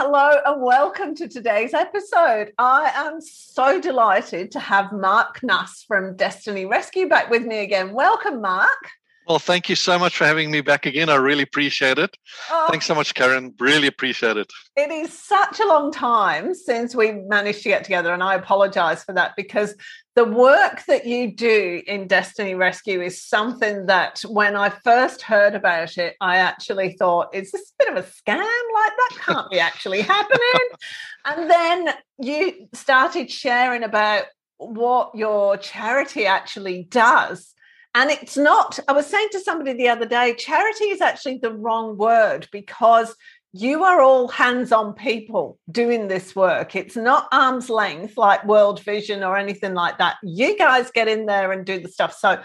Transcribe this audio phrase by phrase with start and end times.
[0.00, 2.52] Hello and welcome to today's episode.
[2.56, 7.92] I am so delighted to have Mark Nuss from Destiny Rescue back with me again.
[7.92, 8.78] Welcome, Mark.
[9.26, 11.08] Well, thank you so much for having me back again.
[11.08, 12.16] I really appreciate it.
[12.48, 13.52] Oh, Thanks so much, Karen.
[13.58, 14.46] Really appreciate it.
[14.76, 19.02] It is such a long time since we managed to get together, and I apologize
[19.02, 19.74] for that because
[20.18, 25.54] the work that you do in Destiny Rescue is something that when I first heard
[25.54, 28.38] about it, I actually thought, is this a bit of a scam?
[28.40, 30.68] Like that can't be actually happening.
[31.24, 34.24] and then you started sharing about
[34.56, 37.54] what your charity actually does
[37.94, 41.52] and it's not, I was saying to somebody the other day, charity is actually the
[41.52, 43.16] wrong word because
[43.60, 46.76] you are all hands on people doing this work.
[46.76, 50.16] It's not arm's length like World Vision or anything like that.
[50.22, 52.16] You guys get in there and do the stuff.
[52.16, 52.40] So,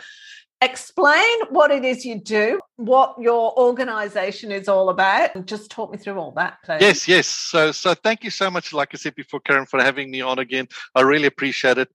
[0.63, 5.91] explain what it is you do, what your organization is all about, and just talk
[5.91, 6.81] me through all that, please.
[6.81, 7.27] Yes, yes.
[7.27, 10.39] So, so thank you so much, like I said before, Karen, for having me on
[10.39, 10.67] again.
[10.95, 11.89] I really appreciate it.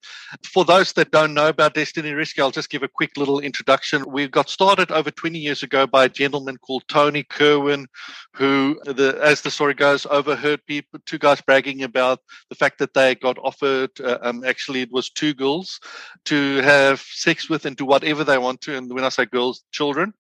[0.45, 4.05] For those that don't know about Destiny Rescue, I'll just give a quick little introduction.
[4.09, 7.87] We got started over 20 years ago by a gentleman called Tony Kirwan,
[8.35, 12.95] who, the, as the story goes, overheard people, two guys bragging about the fact that
[12.95, 15.81] they got offered, uh, um, actually, it was two girls
[16.25, 18.77] to have sex with and do whatever they want to.
[18.77, 20.15] And when I say girls, children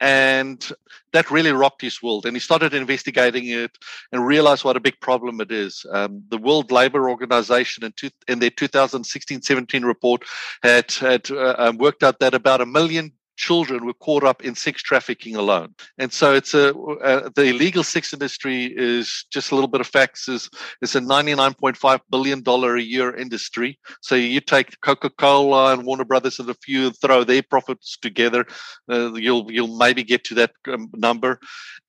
[0.00, 0.72] and
[1.12, 2.24] that really rocked his world.
[2.24, 3.76] And he started investigating it
[4.12, 5.84] and realized what a big problem it is.
[5.92, 10.22] Um, the World Labour Organization in, two, in their 2016-17 report
[10.62, 14.54] had, had uh, um, worked out that about a million children were caught up in
[14.54, 15.74] sex trafficking alone.
[15.98, 19.86] And so it's a uh, the illegal sex industry is just a little bit of
[19.86, 20.50] facts is
[20.82, 23.78] it's a 99.5 billion dollar a year industry.
[24.02, 28.44] So you take Coca-Cola and Warner Brothers and a few and throw their profits together,
[28.92, 31.40] uh, you'll you'll maybe get to that um, number.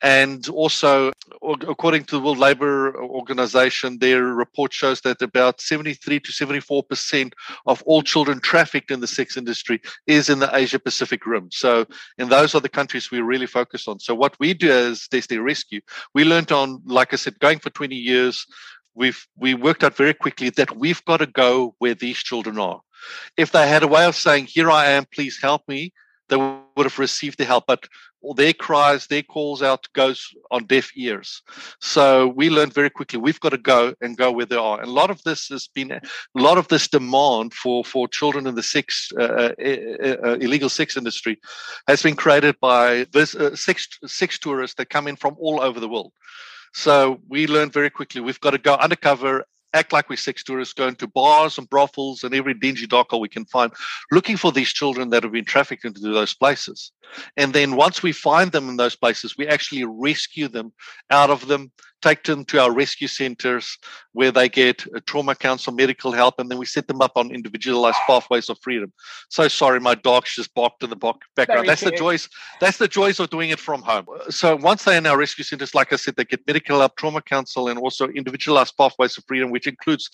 [0.01, 1.11] And also,
[1.73, 7.33] according to the World Labour Organization, their report shows that about 73 to 74 percent
[7.65, 11.40] of all children trafficked in the sex industry is in the Asia Pacific Rim.
[11.49, 11.85] So,
[12.17, 13.99] and those are the countries we really focus on.
[13.99, 15.81] So, what we do as Destiny Rescue,
[16.13, 18.45] we learned on, like I said, going for 20 years,
[18.93, 22.81] we've we worked out very quickly that we've got to go where these children are.
[23.37, 25.93] If they had a way of saying, "Here I am, please help me,"
[26.29, 27.65] they would have received the help.
[27.67, 27.87] But
[28.35, 31.41] their cries, their calls out goes on deaf ears.
[31.79, 34.79] So we learned very quickly we've got to go and go where they are.
[34.79, 36.01] And a lot of this has been a
[36.35, 40.69] lot of this demand for for children in the sex uh, uh, uh, uh illegal
[40.69, 41.39] sex industry
[41.87, 45.79] has been created by this uh, sex sex tourists that come in from all over
[45.79, 46.13] the world.
[46.73, 50.73] So we learned very quickly we've got to go undercover act like we're sex tourists,
[50.73, 53.71] going to bars and brothels and every dingy docker we can find,
[54.11, 56.91] looking for these children that have been trafficked into those places.
[57.37, 60.73] And then once we find them in those places, we actually rescue them
[61.09, 61.71] out of them
[62.01, 63.77] take them to our rescue centers
[64.13, 67.97] where they get trauma counsel, medical help, and then we set them up on individualized
[68.07, 68.91] pathways of freedom.
[69.29, 71.21] So sorry, my dog's just barked in the background.
[71.47, 71.93] Very that's cute.
[71.93, 72.29] the joys.
[72.59, 74.05] That's the joys of doing it from home.
[74.29, 77.21] So once they're in our rescue centers, like I said, they get medical help, trauma
[77.21, 80.09] counsel, and also individualized pathways of freedom, which includes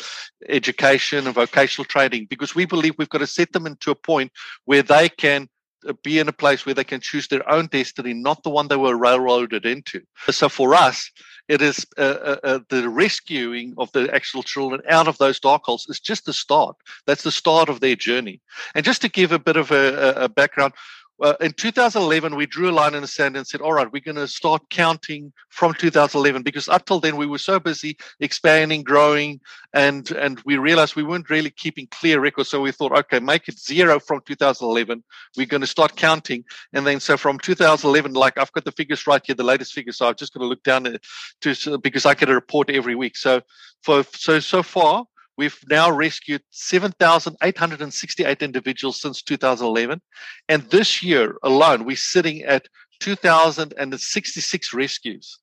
[0.49, 4.31] education and vocational training, because we believe we've got to set them into a point
[4.65, 5.47] where they can
[5.87, 8.67] uh, be in a place where they can choose their own destiny, not the one
[8.67, 10.01] they were railroaded into.
[10.29, 11.09] So for us,
[11.47, 15.63] it is uh, uh, uh, the rescuing of the actual children out of those dark
[15.63, 16.75] holes is just the start.
[17.05, 18.41] That's the start of their journey.
[18.75, 20.73] And just to give a bit of a, a background,
[21.21, 24.01] uh, in 2011, we drew a line in the sand and said, all right, we're
[24.01, 28.83] going to start counting from 2011 because up till then we were so busy expanding,
[28.83, 29.39] growing,
[29.73, 32.49] and, and we realized we weren't really keeping clear records.
[32.49, 35.03] So we thought, okay, make it zero from 2011.
[35.35, 36.43] We're going to start counting.
[36.73, 39.97] And then so from 2011, like I've got the figures right here, the latest figures.
[39.97, 40.97] So I'm just going to look down
[41.41, 43.17] to, because I get a report every week.
[43.17, 43.41] So
[43.81, 45.05] for, so, so far,
[45.37, 50.01] We've now rescued 7,868 individuals since 2011.
[50.49, 52.67] And this year alone, we're sitting at
[52.99, 55.39] 2,066 rescues.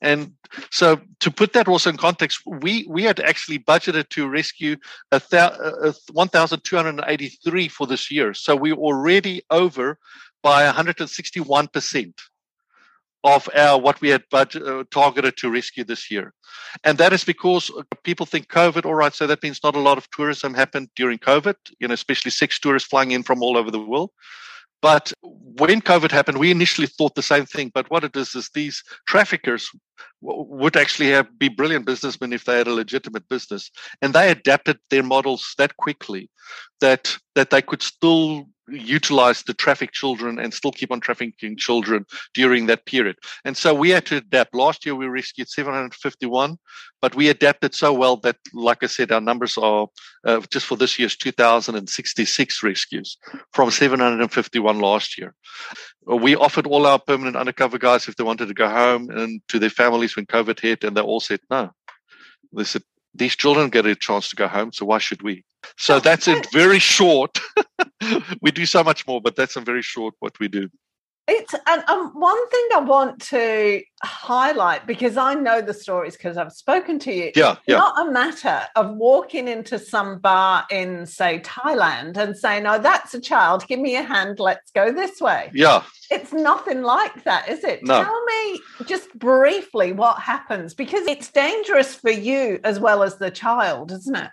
[0.00, 0.32] And
[0.70, 4.76] so, to put that also in context, we, we had actually budgeted to rescue
[5.12, 8.32] a uh, 1,283 for this year.
[8.32, 9.98] So, we're already over
[10.42, 12.14] by 161%
[13.26, 16.32] of our what we had budget, uh, targeted to rescue this year.
[16.84, 17.70] And that is because
[18.04, 21.18] people think COVID, all right, so that means not a lot of tourism happened during
[21.18, 24.10] COVID, you know, especially sex tourists flying in from all over the world.
[24.80, 27.72] But when COVID happened, we initially thought the same thing.
[27.74, 29.68] But what it is is these traffickers
[30.20, 33.70] would actually have be brilliant businessmen if they had a legitimate business,
[34.02, 36.30] and they adapted their models that quickly
[36.80, 42.04] that that they could still utilize the traffic children and still keep on trafficking children
[42.34, 43.16] during that period.
[43.44, 44.54] And so we had to adapt.
[44.54, 46.58] Last year we rescued 751,
[47.00, 49.86] but we adapted so well that, like I said, our numbers are
[50.24, 53.16] uh, just for this year's 2,066 rescues
[53.52, 55.34] from 751 last year.
[56.06, 59.58] We offered all our permanent undercover guys if they wanted to go home and to
[59.58, 61.70] their families when COVID hit, and they all said no.
[62.52, 62.82] They said
[63.14, 65.44] these children get a chance to go home, so why should we?
[65.76, 67.38] So that's it very short.
[68.40, 70.68] we do so much more, but that's a very short what we do.
[71.28, 76.36] It's and um, one thing I want to highlight because I know the stories because
[76.36, 77.32] I've spoken to you.
[77.34, 77.78] Yeah, yeah.
[77.78, 83.12] Not a matter of walking into some bar in, say, Thailand and saying, "Oh, that's
[83.14, 83.66] a child.
[83.66, 84.38] Give me a hand.
[84.38, 85.82] Let's go this way." Yeah.
[86.12, 87.82] It's nothing like that, is it?
[87.82, 88.04] No.
[88.04, 93.32] Tell me just briefly what happens because it's dangerous for you as well as the
[93.32, 94.30] child, isn't it?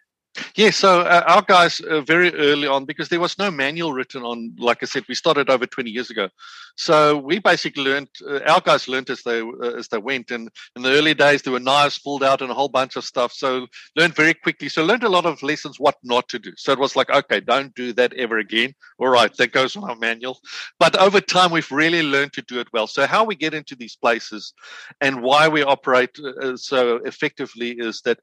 [0.55, 4.23] Yeah, so uh, our guys uh, very early on, because there was no manual written
[4.23, 6.29] on, like I said, we started over 20 years ago.
[6.75, 10.31] So we basically learned, uh, our guys learned as they uh, as they went.
[10.31, 13.05] And in the early days, there were knives pulled out and a whole bunch of
[13.05, 13.31] stuff.
[13.31, 14.69] So learned very quickly.
[14.69, 16.51] So learned a lot of lessons what not to do.
[16.57, 18.73] So it was like, okay, don't do that ever again.
[18.97, 20.39] All right, that goes on our manual.
[20.79, 22.87] But over time, we've really learned to do it well.
[22.87, 24.53] So how we get into these places
[24.99, 28.19] and why we operate uh, so effectively is that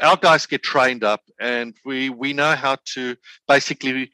[0.00, 1.20] our guys get trained up.
[1.40, 3.16] And and we we know how to
[3.46, 4.10] basically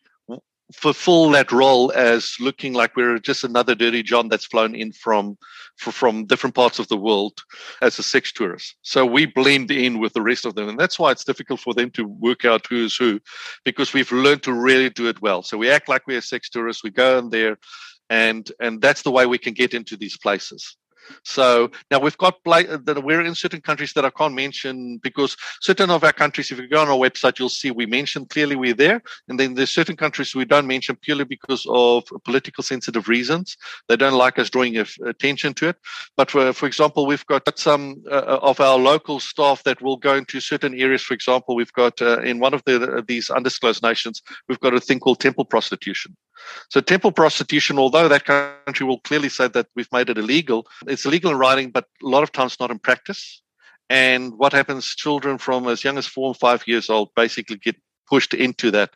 [0.72, 5.38] fulfill that role as looking like we're just another dirty John that's flown in from
[5.78, 7.34] from different parts of the world
[7.80, 8.74] as a sex tourist.
[8.82, 11.72] So we blend in with the rest of them, and that's why it's difficult for
[11.72, 13.20] them to work out who is who,
[13.64, 15.42] because we've learned to really do it well.
[15.42, 16.84] So we act like we're sex tourists.
[16.84, 17.56] We go in there,
[18.10, 20.76] and and that's the way we can get into these places.
[21.24, 25.90] So now we've got that we're in certain countries that I can't mention because certain
[25.90, 28.74] of our countries, if you go on our website, you'll see we mention clearly we're
[28.74, 33.56] there, and then there's certain countries we don't mention purely because of political sensitive reasons.
[33.88, 35.76] They don't like us drawing attention to it.
[36.16, 40.14] But for, for example, we've got some uh, of our local staff that will go
[40.14, 41.02] into certain areas.
[41.02, 44.80] For example, we've got uh, in one of the, these undisclosed nations, we've got a
[44.80, 46.16] thing called temple prostitution.
[46.68, 51.04] So temple prostitution, although that country will clearly say that we've made it illegal, it's
[51.04, 53.42] illegal in writing, but a lot of times not in practice.
[53.90, 57.76] And what happens, children from as young as four and five years old basically get
[58.08, 58.90] pushed into that.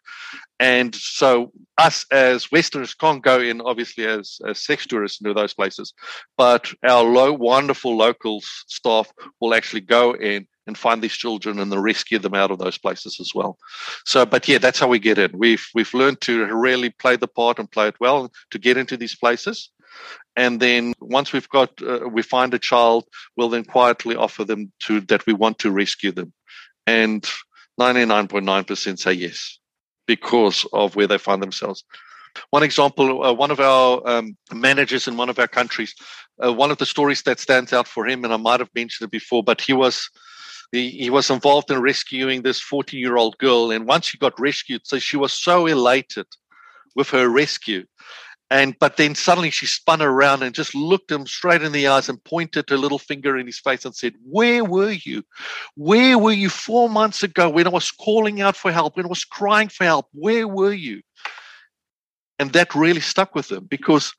[0.59, 5.55] And so us as Westerners can't go in, obviously, as, as sex tourists into those
[5.55, 5.93] places,
[6.37, 11.73] but our low, wonderful local staff will actually go in and find these children and
[11.73, 13.59] then rescue them out of those places as well.
[14.05, 15.31] So, but yeah, that's how we get in.
[15.35, 18.97] We've we've learned to really play the part and play it well to get into
[18.97, 19.71] these places.
[20.37, 23.05] And then once we've got uh, we find a child,
[23.37, 26.33] we'll then quietly offer them to that we want to rescue them,
[26.87, 27.29] and
[27.77, 29.59] ninety nine point nine percent say yes
[30.07, 31.85] because of where they find themselves.
[32.51, 35.95] One example, uh, one of our um, managers in one of our countries,
[36.43, 39.09] uh, one of the stories that stands out for him, and I might have mentioned
[39.09, 40.09] it before, but he was
[40.73, 43.71] he, was involved in rescuing this 40 year old girl.
[43.71, 46.27] And once she got rescued, so she was so elated
[46.97, 47.85] with her rescue.
[48.51, 52.11] And but then suddenly she spun around and just looked him straight in the eyes
[52.11, 55.23] and pointed her little finger in his face and said, Where were you?
[55.75, 59.09] Where were you four months ago when I was calling out for help, when I
[59.09, 60.09] was crying for help?
[60.13, 61.01] Where were you?
[62.39, 64.13] And that really stuck with them because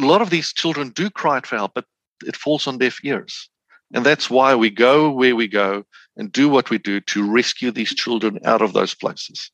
[0.00, 1.86] a lot of these children do cry for help, but
[2.24, 3.48] it falls on deaf ears.
[3.92, 5.84] And that's why we go where we go
[6.16, 9.50] and do what we do to rescue these children out of those places.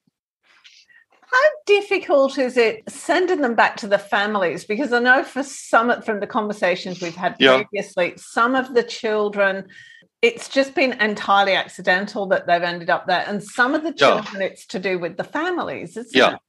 [1.30, 4.64] How difficult is it sending them back to the families?
[4.64, 7.62] Because I know for some, from the conversations we've had yeah.
[7.62, 9.68] previously, some of the children,
[10.22, 13.24] it's just been entirely accidental that they've ended up there.
[13.28, 14.48] And some of the children, yeah.
[14.48, 16.34] it's to do with the families, isn't yeah.
[16.34, 16.40] it?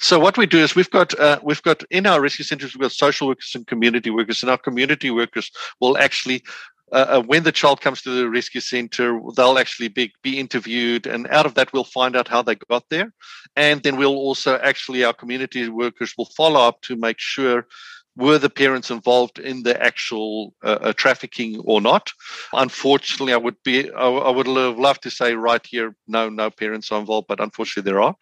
[0.00, 2.82] So what we do is we've got uh, we've got in our rescue centers we've
[2.82, 6.42] got social workers and community workers, and our community workers will actually
[6.92, 11.06] uh, uh, when the child comes to the rescue center, they'll actually be, be interviewed,
[11.06, 13.12] and out of that, we'll find out how they got there.
[13.56, 17.66] And then we'll also actually, our community workers will follow up to make sure
[18.16, 22.12] were the parents involved in the actual uh, uh, trafficking or not?
[22.52, 26.50] Unfortunately, I would be I, I, would have loved to say right here, no, no
[26.50, 28.14] parents are involved, but unfortunately there are.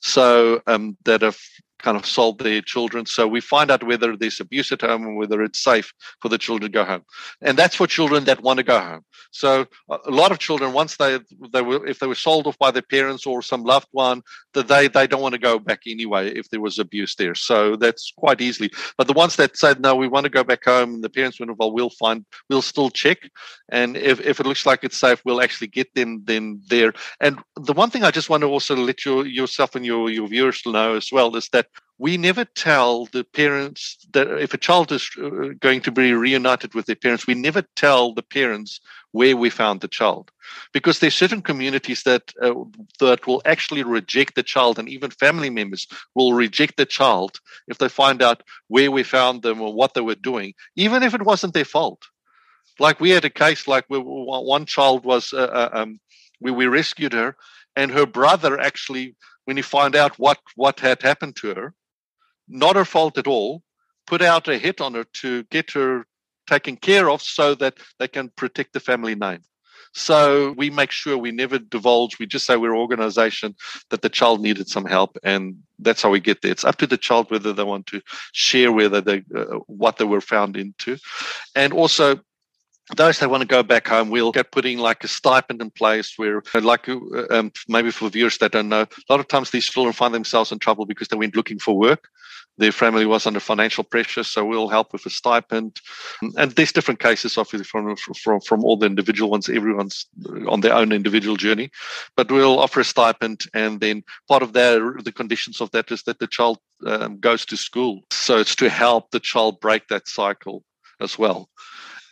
[0.00, 1.38] So um, that have
[1.82, 3.06] kind of sold their children.
[3.06, 6.28] So we find out whether there's abuse at home um, and whether it's safe for
[6.28, 7.02] the children to go home.
[7.40, 9.04] And that's for children that want to go home.
[9.30, 11.18] So uh, a lot of children, once they
[11.52, 14.22] they were if they were sold off by their parents or some loved one,
[14.54, 17.34] that they they don't want to go back anyway if there was abuse there.
[17.34, 18.70] So that's quite easily.
[18.98, 21.40] But the ones that said no, we want to go back home, and the parents
[21.40, 23.18] went, well, we'll find, we'll still check,
[23.70, 26.92] and if, if it looks like it's safe, we'll actually get them then there.
[27.20, 30.28] And the one thing I just want to also let your yourself and your your
[30.28, 31.66] viewers know as well is that
[31.98, 36.74] we never tell the parents that if a child is uh, going to be reunited
[36.74, 38.80] with their parents, we never tell the parents
[39.12, 40.32] where we found the child,
[40.72, 42.54] because there's certain communities that uh,
[42.98, 47.38] that will actually reject the child, and even family members will reject the child
[47.68, 51.14] if they find out where we found them or what they were doing, even if
[51.14, 52.02] it wasn't their fault.
[52.80, 56.00] Like we had a case like where one child was, uh, uh um,
[56.40, 57.36] we, we rescued her,
[57.76, 59.14] and her brother actually,
[59.44, 61.74] when he found out what what had happened to her,
[62.48, 63.62] not her fault at all,
[64.06, 66.06] put out a hit on her to get her
[66.46, 69.42] taken care of so that they can protect the family name.
[69.94, 72.18] So we make sure we never divulge.
[72.18, 73.54] We just say we're an organization
[73.90, 76.50] that the child needed some help, and that's how we get there.
[76.50, 78.00] It's up to the child whether they want to
[78.32, 80.96] share whether they uh, what they were found into,
[81.54, 82.20] and also
[82.96, 86.14] those that want to go back home, we'll get putting like a stipend in place
[86.16, 86.98] where, like, uh,
[87.30, 90.52] um, maybe for viewers that don't know, a lot of times these children find themselves
[90.52, 92.08] in trouble because they went looking for work
[92.58, 95.80] their family was under financial pressure, so we'll help with a stipend.
[96.36, 99.48] And there's different cases, obviously, from from from all the individual ones.
[99.48, 100.06] Everyone's
[100.48, 101.70] on their own individual journey,
[102.16, 106.02] but we'll offer a stipend, and then part of that, the conditions of that is
[106.02, 108.02] that the child um, goes to school.
[108.10, 110.62] So it's to help the child break that cycle
[111.00, 111.48] as well,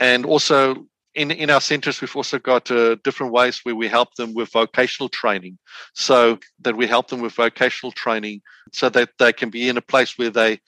[0.00, 4.14] and also in, in our centers, we've also got uh, different ways where we help
[4.14, 5.58] them with vocational training.
[5.94, 8.42] So that we help them with vocational training
[8.72, 10.60] so that they can be in a place where they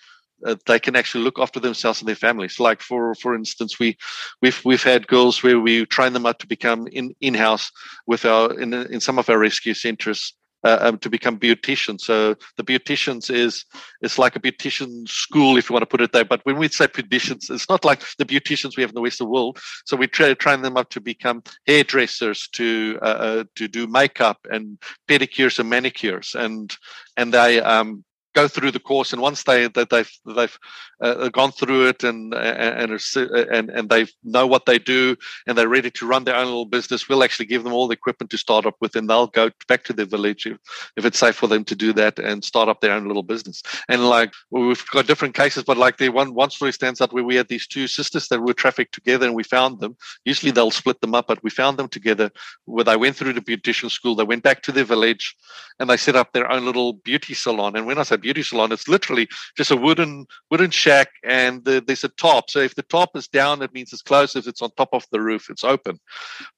[0.45, 2.59] uh, they can actually look after themselves and their families.
[2.59, 3.97] Like for for instance, we
[4.41, 7.71] we've we've had girls where we train them up to become in in house
[8.07, 12.03] with our in in some of our rescue centers uh, um, to become beauticians.
[12.03, 13.65] So the beauticians is
[14.01, 16.25] it's like a beautician school, if you want to put it there.
[16.25, 19.29] But when we say beauticians, it's not like the beauticians we have in the Western
[19.29, 19.59] world.
[19.85, 23.87] So we try to train them up to become hairdressers, to uh, uh, to do
[23.87, 24.79] makeup and
[25.09, 26.77] pedicures and manicures, and
[27.17, 28.05] and they um,
[28.35, 30.59] go through the course, and once they that they've they've
[31.03, 34.79] uh, uh, gone through it and uh, and uh, and and they know what they
[34.79, 37.89] do, and they're ready to run their own little business, we'll actually give them all
[37.89, 40.59] the equipment to start up with, and they'll go back to their village if,
[40.97, 43.63] if it's safe for them to do that and start up their own little business.
[43.89, 47.25] And like we've got different cases, but like the one one story stands out where
[47.25, 49.97] we had these two sisters that were trafficked together, and we found them.
[50.25, 50.55] Usually mm.
[50.55, 52.31] they'll split them up, but we found them together.
[52.65, 55.37] Where they went through the beautician school, they went back to their village,
[55.79, 57.77] and they set up their own little beauty salon.
[57.77, 58.73] And when I say beauty salon.
[58.73, 62.51] It's literally just a wooden wooden shack, and the, there's a top.
[62.51, 64.37] So if the top is down, it means it's closed.
[64.37, 65.99] If it's on top of the roof, it's open.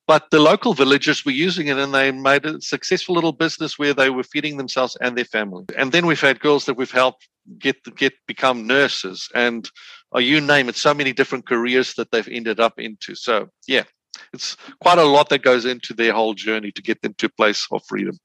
[0.07, 3.95] But the local villagers were using it, and they made a successful little business where
[3.95, 5.65] they were feeding themselves and their family.
[5.77, 7.29] And then we've had girls that we've helped
[7.59, 9.69] get get become nurses, and
[10.13, 13.15] oh, you name it, so many different careers that they've ended up into.
[13.15, 13.85] So yeah,
[14.33, 17.31] it's quite a lot that goes into their whole journey to get them to a
[17.31, 18.19] place of freedom.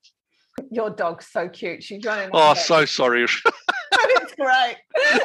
[0.71, 1.83] Your dog's so cute.
[1.83, 2.29] She's running.
[2.33, 3.25] Oh, so sorry.
[3.93, 4.77] it's great.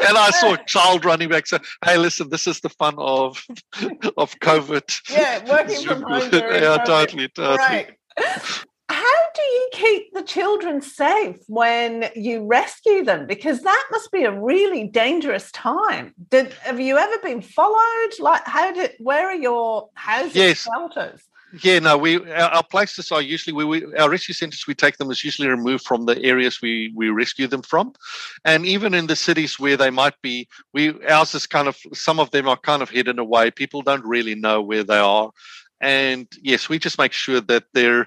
[0.08, 1.46] and I saw a child running back.
[1.46, 3.44] So, hey, listen, this is the fun of
[4.16, 5.00] of COVID.
[5.10, 6.30] Yeah, working from home.
[6.32, 7.56] yeah, totally, totally.
[7.58, 7.96] Right.
[8.88, 13.26] How do you keep the children safe when you rescue them?
[13.26, 16.14] Because that must be a really dangerous time.
[16.30, 18.10] Did have you ever been followed?
[18.18, 18.92] Like, how did?
[18.98, 20.58] Where are your houses, yes.
[20.58, 21.22] shelters?
[21.62, 25.10] Yeah, no, we our, places are usually we, we, our rescue centers we take them
[25.10, 27.92] is usually removed from the areas we we rescue them from,
[28.44, 32.18] and even in the cities where they might be, we ours is kind of some
[32.18, 33.50] of them are kind of hidden away.
[33.50, 35.30] People don't really know where they are,
[35.80, 38.06] and yes, we just make sure that they're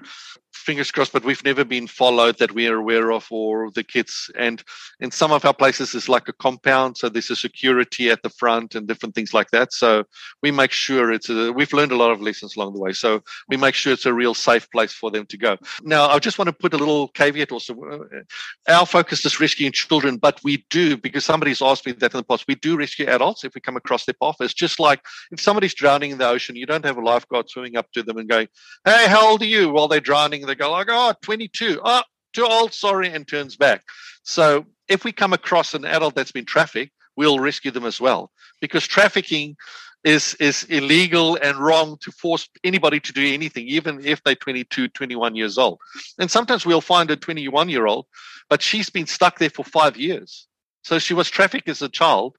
[0.68, 4.30] fingers crossed, but we've never been followed that we are aware of, or the kids.
[4.38, 4.62] And
[5.00, 8.28] in some of our places, it's like a compound, so there's a security at the
[8.28, 9.72] front and different things like that.
[9.72, 10.04] So
[10.42, 11.50] we make sure it's a.
[11.54, 14.12] We've learned a lot of lessons along the way, so we make sure it's a
[14.12, 15.56] real safe place for them to go.
[15.82, 17.72] Now, I just want to put a little caveat also.
[17.72, 22.18] Uh, our focus is rescuing children, but we do because somebody's asked me that in
[22.18, 22.44] the past.
[22.46, 24.36] We do rescue adults if we come across their path.
[24.40, 27.76] It's just like if somebody's drowning in the ocean, you don't have a lifeguard swimming
[27.76, 28.48] up to them and going,
[28.84, 31.80] "Hey, how old are you?" While they're drowning, they go like, oh, 22.
[31.82, 33.82] Oh, too old, sorry, and turns back.
[34.22, 38.30] So if we come across an adult that's been trafficked, we'll rescue them as well.
[38.60, 39.56] Because trafficking
[40.04, 44.88] is is illegal and wrong to force anybody to do anything, even if they're 22,
[44.88, 45.78] 21 years old.
[46.18, 48.06] And sometimes we'll find a 21 year old,
[48.48, 50.46] but she's been stuck there for five years.
[50.82, 52.36] So she was trafficked as a child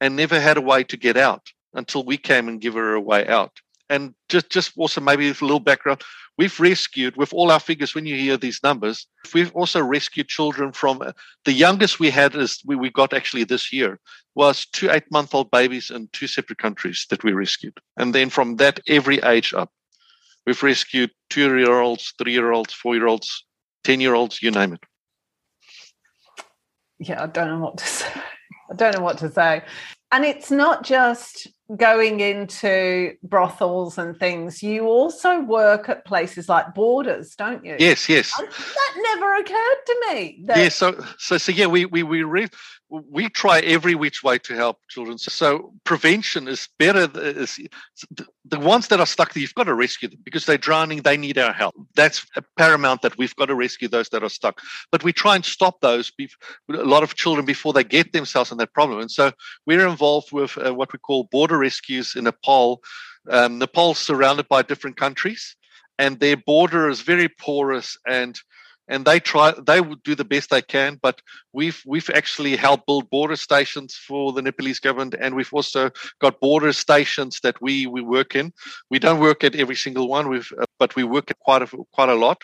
[0.00, 3.00] and never had a way to get out until we came and give her a
[3.00, 3.60] way out.
[3.90, 6.02] And just, just also maybe a little background,
[6.38, 7.94] we've rescued with all our figures.
[7.94, 11.12] When you hear these numbers, we've also rescued children from uh,
[11.44, 14.00] the youngest we had is we, we got actually this year
[14.34, 18.30] was two eight month old babies in two separate countries that we rescued, and then
[18.30, 19.70] from that every age up,
[20.46, 23.44] we've rescued two year olds, three year olds, four year olds,
[23.84, 24.84] ten year olds, you name it.
[26.98, 28.12] Yeah, I don't know what to say.
[28.70, 29.62] I don't know what to say.
[30.12, 36.74] And it's not just going into brothels and things, you also work at places like
[36.74, 37.76] Borders, don't you?
[37.78, 38.32] Yes, yes.
[38.38, 40.42] That never occurred to me.
[40.46, 42.48] That- yeah, so so so yeah, we we we re-
[42.90, 45.16] we try every which way to help children.
[45.16, 47.08] So prevention is better.
[47.14, 47.58] Is,
[48.44, 51.02] the ones that are stuck, you've got to rescue them because they're drowning.
[51.02, 51.74] They need our help.
[51.94, 52.26] That's
[52.58, 53.02] paramount.
[53.02, 54.60] That we've got to rescue those that are stuck.
[54.90, 56.10] But we try and stop those.
[56.18, 59.00] A lot of children before they get themselves in that problem.
[59.00, 59.32] And so
[59.66, 62.82] we're involved with uh, what we call border rescues in Nepal.
[63.30, 65.54] Um, Nepal's surrounded by different countries,
[65.98, 68.40] and their border is very porous and
[68.90, 72.86] and they try they would do the best they can but we've we've actually helped
[72.86, 77.86] build border stations for the nepalese government and we've also got border stations that we
[77.86, 78.52] we work in.
[78.90, 80.28] We don't work at every single one.
[80.28, 82.42] We've but we work quite a quite a lot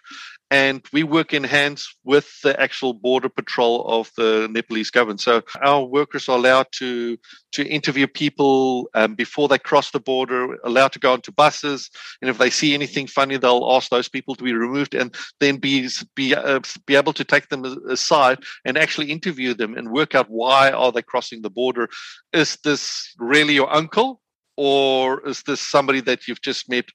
[0.50, 5.21] and we work in hands with the actual border patrol of the Nepalese government.
[5.21, 7.19] So our workers are allowed to
[7.52, 11.90] to interview people um, before they cross the border, allowed to go onto buses,
[12.21, 15.57] and if they see anything funny, they'll ask those people to be removed, and then
[15.57, 20.14] be be uh, be able to take them aside and actually interview them and work
[20.14, 21.88] out why are they crossing the border.
[22.33, 24.21] Is this really your uncle?
[24.56, 26.86] Or is this somebody that you've just met?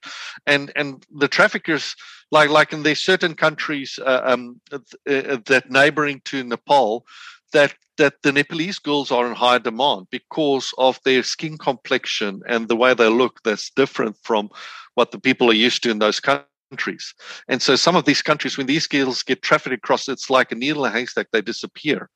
[0.46, 1.94] And and the traffickers
[2.30, 4.78] like like in these certain countries uh, um, uh,
[5.08, 7.04] uh, that neighboring to nepal
[7.52, 12.68] that that the nepalese girls are in high demand because of their skin complexion and
[12.68, 14.48] the way they look that's different from
[14.94, 17.14] what the people are used to in those countries countries.
[17.48, 20.54] And so some of these countries, when these girls get trafficked across, it's like a
[20.54, 22.08] needle in a haystack, they disappear.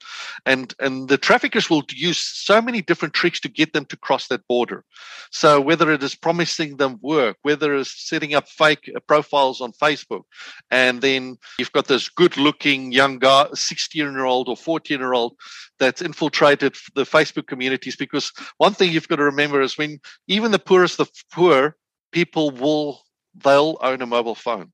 [0.47, 4.29] And and the traffickers will use so many different tricks to get them to cross
[4.29, 4.83] that border.
[5.31, 9.73] So whether it is promising them work, whether it's setting up fake uh, profiles on
[9.73, 10.25] Facebook,
[10.71, 15.13] and then you've got this good looking young guy, 16 year old or 14 year
[15.13, 15.37] old
[15.79, 20.51] that's infiltrated the Facebook communities because one thing you've got to remember is when even
[20.51, 21.77] the poorest of poor
[22.13, 23.06] people will
[23.43, 24.73] they'll own a mobile phone.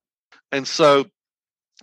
[0.51, 1.07] And so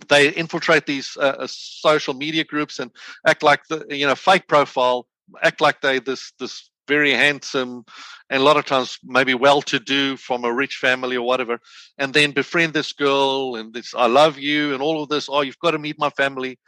[0.08, 2.90] they infiltrate these uh, uh, social media groups and
[3.26, 5.06] act like the you know fake profile,
[5.42, 7.84] act like they this this very handsome
[8.30, 11.58] and a lot of times maybe well to do from a rich family or whatever,
[11.98, 15.28] and then befriend this girl and this I love you and all of this.
[15.28, 16.58] Oh, you've got to meet my family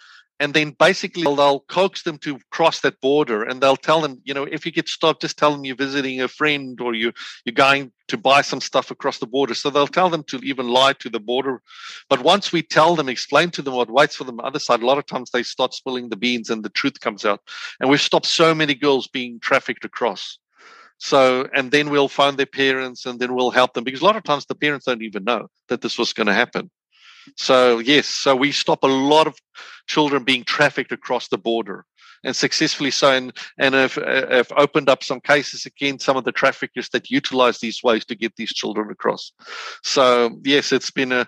[0.43, 4.35] and then basically they'll coax them to cross that border and they'll tell them you
[4.35, 7.13] know if you get stopped just tell them you're visiting a friend or you
[7.45, 9.55] you're going to buy some stuff across the border.
[9.55, 11.63] So they'll tell them to even lie to the border.
[12.11, 14.59] But once we tell them explain to them what waits for them on the other
[14.59, 17.41] side a lot of times they start spilling the beans and the truth comes out.
[17.81, 20.39] And we've stopped so many girls being trafficked across.
[20.99, 24.17] So, and then we'll find their parents and then we'll help them because a lot
[24.17, 26.71] of times the parents don't even know that this was going to happen.
[27.37, 29.37] So, yes, so we stop a lot of
[29.87, 31.85] children being trafficked across the border
[32.25, 36.33] and successfully so and and have, have opened up some cases against some of the
[36.33, 39.33] traffickers that utilize these ways to get these children across.
[39.83, 41.27] So yes it's been a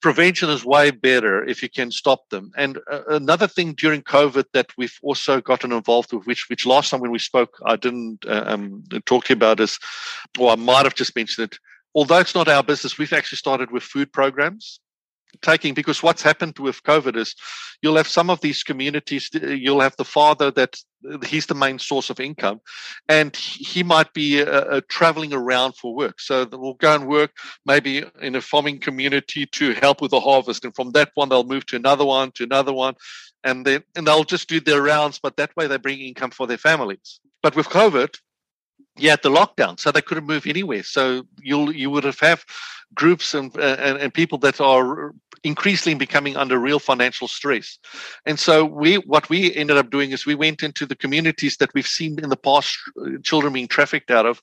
[0.00, 2.52] prevention is way better if you can stop them.
[2.56, 6.90] And uh, another thing during covid that we've also gotten involved with which which last
[6.90, 9.78] time when we spoke i didn't uh, um, talk to you about is
[10.38, 11.58] or i might have just mentioned it.
[11.94, 14.80] Although it's not our business we've actually started with food programs
[15.42, 17.34] taking because what's happened with covid is
[17.82, 20.76] you'll have some of these communities you'll have the father that
[21.24, 22.60] he's the main source of income
[23.08, 26.20] and he might be uh, uh, traveling around for work.
[26.20, 27.30] So they'll go and work
[27.64, 31.44] maybe in a farming community to help with the harvest and from that one they'll
[31.44, 32.94] move to another one to another one
[33.44, 36.46] and then and they'll just do their rounds but that way they bring income for
[36.46, 37.20] their families.
[37.42, 38.18] But with covid
[38.96, 40.82] yeah, the lockdown, so they couldn't move anywhere.
[40.82, 42.44] So you'll you would have have
[42.94, 45.14] groups and, and and people that are
[45.44, 47.78] increasingly becoming under real financial stress.
[48.26, 51.70] And so we what we ended up doing is we went into the communities that
[51.74, 54.42] we've seen in the past uh, children being trafficked out of,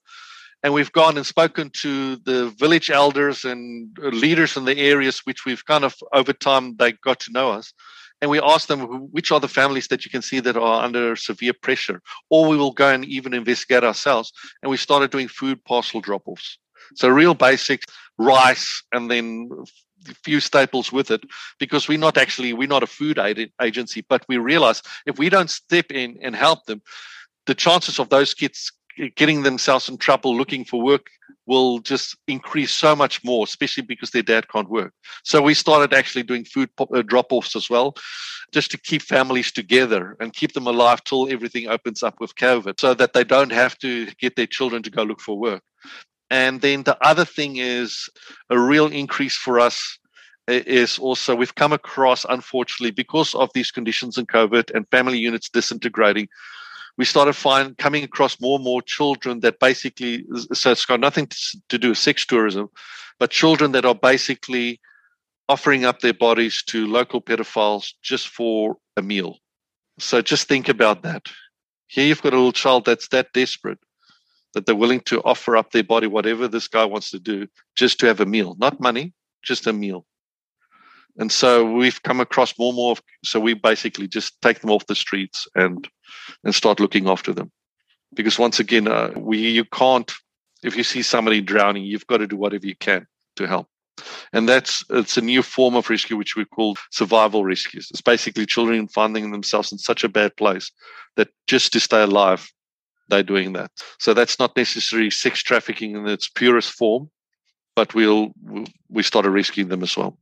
[0.63, 5.45] and we've gone and spoken to the village elders and leaders in the areas which
[5.45, 7.73] we've kind of over time they got to know us
[8.21, 11.15] and we ask them which are the families that you can see that are under
[11.15, 14.31] severe pressure, or we will go and even investigate ourselves.
[14.61, 16.57] And we started doing food parcel drop offs.
[16.95, 17.85] So, real basics
[18.17, 19.49] rice and then
[20.07, 21.23] a few staples with it
[21.59, 25.29] because we're not actually we're not a food aid agency but we realize if we
[25.29, 26.81] don't step in and help them
[27.47, 28.71] the chances of those kids
[29.15, 31.07] getting themselves in trouble looking for work
[31.45, 34.93] will just increase so much more, especially because their dad can't work.
[35.23, 37.95] So we started actually doing food uh, drop offs as well,
[38.51, 42.79] just to keep families together and keep them alive till everything opens up with COVID
[42.79, 45.61] so that they don't have to get their children to go look for work.
[46.29, 48.09] And then the other thing is
[48.49, 49.99] a real increase for us
[50.47, 55.49] is also we've come across, unfortunately, because of these conditions in COVID and family units
[55.49, 56.27] disintegrating,
[56.97, 61.27] we started find coming across more and more children that basically so it's got nothing
[61.69, 62.69] to do with sex tourism
[63.19, 64.79] but children that are basically
[65.47, 69.37] offering up their bodies to local pedophiles just for a meal.
[69.99, 71.27] So just think about that.
[71.87, 73.79] Here you've got a little child that's that desperate
[74.53, 77.99] that they're willing to offer up their body whatever this guy wants to do just
[77.99, 78.55] to have a meal.
[78.57, 80.05] Not money just a meal
[81.17, 82.91] and so we've come across more and more.
[82.91, 85.87] Of, so we basically just take them off the streets and
[86.43, 87.51] and start looking after them,
[88.13, 90.11] because once again, uh, we you can't.
[90.63, 93.67] If you see somebody drowning, you've got to do whatever you can to help.
[94.33, 97.87] And that's it's a new form of rescue which we call survival rescues.
[97.91, 100.71] It's basically children finding themselves in such a bad place
[101.15, 102.51] that just to stay alive,
[103.07, 103.71] they're doing that.
[103.99, 107.09] So that's not necessarily sex trafficking in its purest form,
[107.75, 108.33] but we'll
[108.89, 110.17] we started rescuing them as well.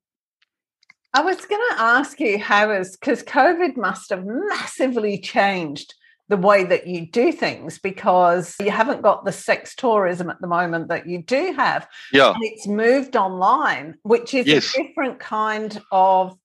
[1.13, 5.93] I was going to ask you how is because COVID must have massively changed
[6.29, 10.47] the way that you do things because you haven't got the sex tourism at the
[10.47, 11.87] moment that you do have.
[12.11, 12.33] Yeah.
[12.33, 14.73] And it's moved online, which is yes.
[14.73, 16.35] a different kind of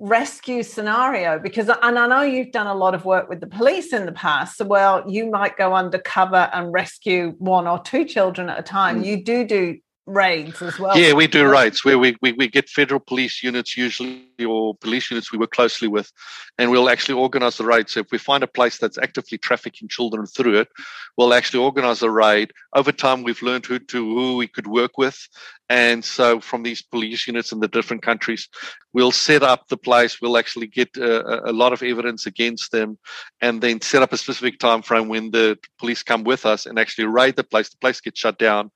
[0.00, 3.94] rescue scenario because and I know you've done a lot of work with the police
[3.94, 8.50] in the past so well you might go undercover and rescue one or two children
[8.50, 9.06] at a time mm.
[9.06, 9.78] you do do
[10.08, 10.98] raids as well.
[10.98, 15.10] Yeah, we do raids where we, we, we get federal police units usually or police
[15.10, 16.10] units we work closely with,
[16.56, 17.88] and we'll actually organize the raid.
[17.88, 20.68] So if we find a place that's actively trafficking children through it,
[21.16, 22.52] we'll actually organize a raid.
[22.74, 25.28] Over time, we've learned who to who we could work with,
[25.68, 28.48] and so from these police units in the different countries,
[28.94, 30.20] we'll set up the place.
[30.20, 32.98] We'll actually get a, a lot of evidence against them,
[33.42, 36.78] and then set up a specific time frame when the police come with us and
[36.78, 37.68] actually raid the place.
[37.68, 38.70] The place gets shut down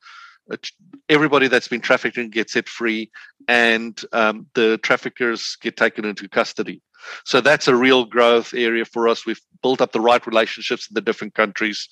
[1.09, 3.11] everybody that's been trafficking gets set free
[3.49, 6.83] and um, the traffickers get taken into custody.
[7.25, 9.27] So that's a real growth area for us.
[9.27, 11.89] We've built up the right relationships in the different countries.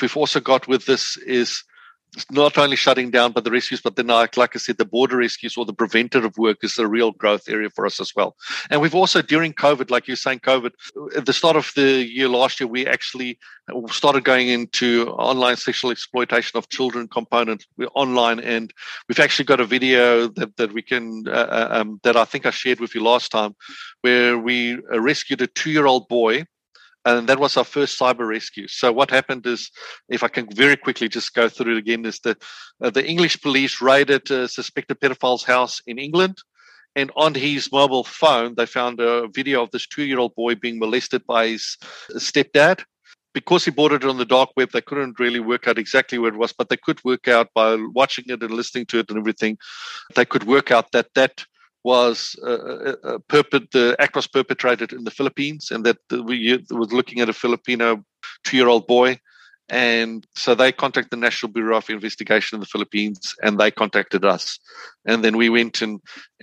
[0.00, 1.62] We've also got with this is
[2.30, 5.16] not only shutting down but the rescues but then like, like i said the border
[5.16, 8.36] rescues or the preventative work is a real growth area for us as well.
[8.70, 10.72] And we've also during covid like you're saying covid
[11.16, 13.38] at the start of the year last year we actually
[13.90, 17.66] started going into online sexual exploitation of children component.
[17.94, 18.72] Online and
[19.08, 22.46] we've actually got a video that, that we can uh, uh um, that i think
[22.46, 23.54] i shared with you last time
[24.02, 26.44] where we rescued a two-year-old boy
[27.16, 28.68] and that was our first cyber rescue.
[28.68, 29.70] So what happened is,
[30.08, 32.42] if I can very quickly just go through it again, is that
[32.82, 36.36] uh, the English police raided a suspected pedophile's house in England,
[36.96, 41.22] and on his mobile phone they found a video of this two-year-old boy being molested
[41.26, 41.76] by his
[42.16, 42.84] stepdad.
[43.34, 46.32] Because he bought it on the dark web, they couldn't really work out exactly where
[46.32, 49.18] it was, but they could work out by watching it and listening to it and
[49.18, 49.58] everything.
[50.16, 51.44] They could work out that that
[51.88, 53.18] was uh, uh, uh
[53.76, 55.98] the act was perpetrated in the Philippines, and that
[56.30, 56.38] we
[56.82, 58.04] was looking at a Filipino
[58.44, 59.18] two-year-old boy,
[59.70, 64.22] and so they contacted the National Bureau of Investigation in the Philippines, and they contacted
[64.34, 64.58] us,
[65.10, 66.00] and then we went and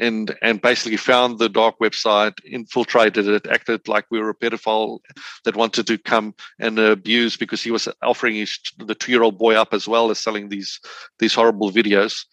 [0.07, 4.99] and and basically found the dark website, infiltrated it, acted like we were a pedophile
[5.43, 6.33] that wanted to come
[6.65, 8.51] and abuse because he was offering his
[8.91, 10.71] the two-year-old boy up as well as selling these
[11.19, 12.25] these horrible videos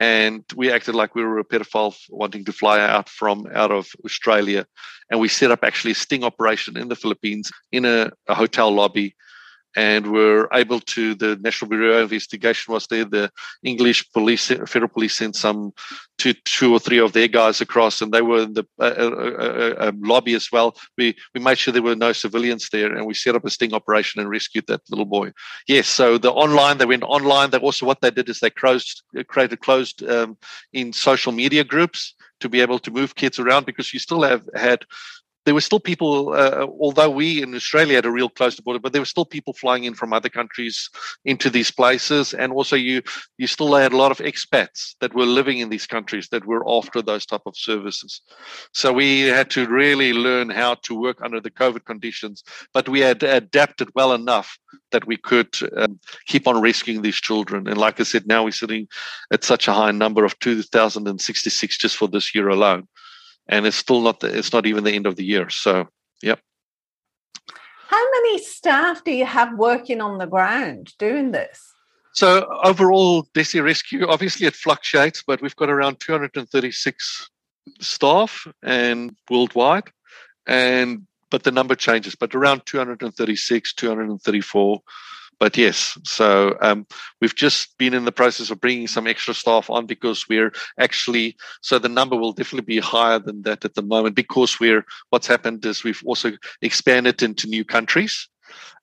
[0.00, 3.88] and we acted like we were a pedophile wanting to fly out from out of
[4.04, 4.66] Australia.
[5.10, 8.70] And we set up actually a sting operation in the Philippines in a, a hotel
[8.70, 9.14] lobby
[9.76, 11.14] and were able to.
[11.14, 13.04] The National Bureau of Investigation was there.
[13.04, 13.30] The
[13.62, 15.72] English police, federal police, sent some
[16.18, 19.74] two, two or three of their guys across, and they were in the uh, uh,
[19.78, 20.76] uh, lobby as well.
[20.96, 23.74] We we made sure there were no civilians there, and we set up a sting
[23.74, 25.32] operation and rescued that little boy.
[25.66, 27.50] Yes, so the online they went online.
[27.50, 30.36] They also what they did is they closed created closed um,
[30.72, 34.48] in social media groups to be able to move kids around because you still have
[34.54, 34.84] had
[35.48, 38.92] there were still people, uh, although we in Australia had a real close border, but
[38.92, 40.90] there were still people flying in from other countries
[41.24, 42.34] into these places.
[42.34, 43.00] And also you,
[43.38, 46.68] you still had a lot of expats that were living in these countries that were
[46.68, 48.20] after those type of services.
[48.74, 53.00] So we had to really learn how to work under the COVID conditions, but we
[53.00, 54.58] had adapted well enough
[54.92, 57.68] that we could um, keep on rescuing these children.
[57.68, 58.86] And like I said, now we're sitting
[59.32, 62.86] at such a high number of 2,066 just for this year alone.
[63.48, 65.48] And it's still not, the, it's not even the end of the year.
[65.48, 65.88] So,
[66.22, 66.40] yep.
[67.88, 71.72] How many staff do you have working on the ground doing this?
[72.12, 77.30] So overall, Destiny Rescue, obviously it fluctuates, but we've got around 236
[77.80, 79.90] staff and worldwide.
[80.46, 84.80] And but the number changes, but around 236, 234.
[85.40, 86.86] But yes, so um,
[87.20, 91.36] we've just been in the process of bringing some extra staff on because we're actually,
[91.62, 95.26] so the number will definitely be higher than that at the moment because we're, what's
[95.26, 98.28] happened is we've also expanded into new countries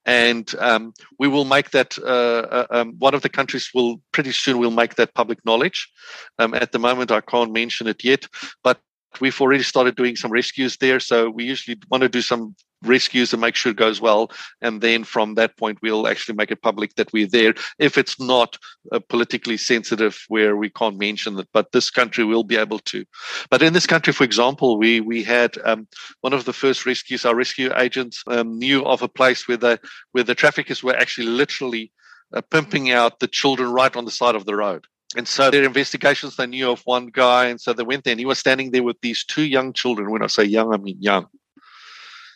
[0.06, 4.32] and um, we will make that uh, uh, um, one of the countries will pretty
[4.32, 5.89] soon will make that public knowledge
[6.38, 8.28] um, at the moment i can't mention it yet
[8.63, 8.80] but
[9.22, 11.00] we've already started doing some rescues there.
[11.00, 12.56] So we usually want to do some
[12.88, 14.32] rescues and make sure it goes well.
[14.62, 17.54] And then from that point, we'll actually make it public that we're there.
[17.80, 18.58] If it's not
[18.91, 23.06] uh, politically sensitive where we can't mention it, but this country will be able to.
[23.50, 25.88] But in this country, for example, we, we had um,
[26.21, 29.80] one of the first rescues, our rescue agents um, knew of a place where the,
[30.12, 31.91] where the traffickers were actually literally
[32.34, 34.86] uh, pimping out the children right on the side of the road.
[35.15, 37.45] And so their investigations, they knew of one guy.
[37.45, 40.12] And so they went there and he was standing there with these two young children.
[40.12, 41.28] When I say young, I mean young.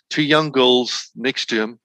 [0.10, 1.80] Two young girls next to him.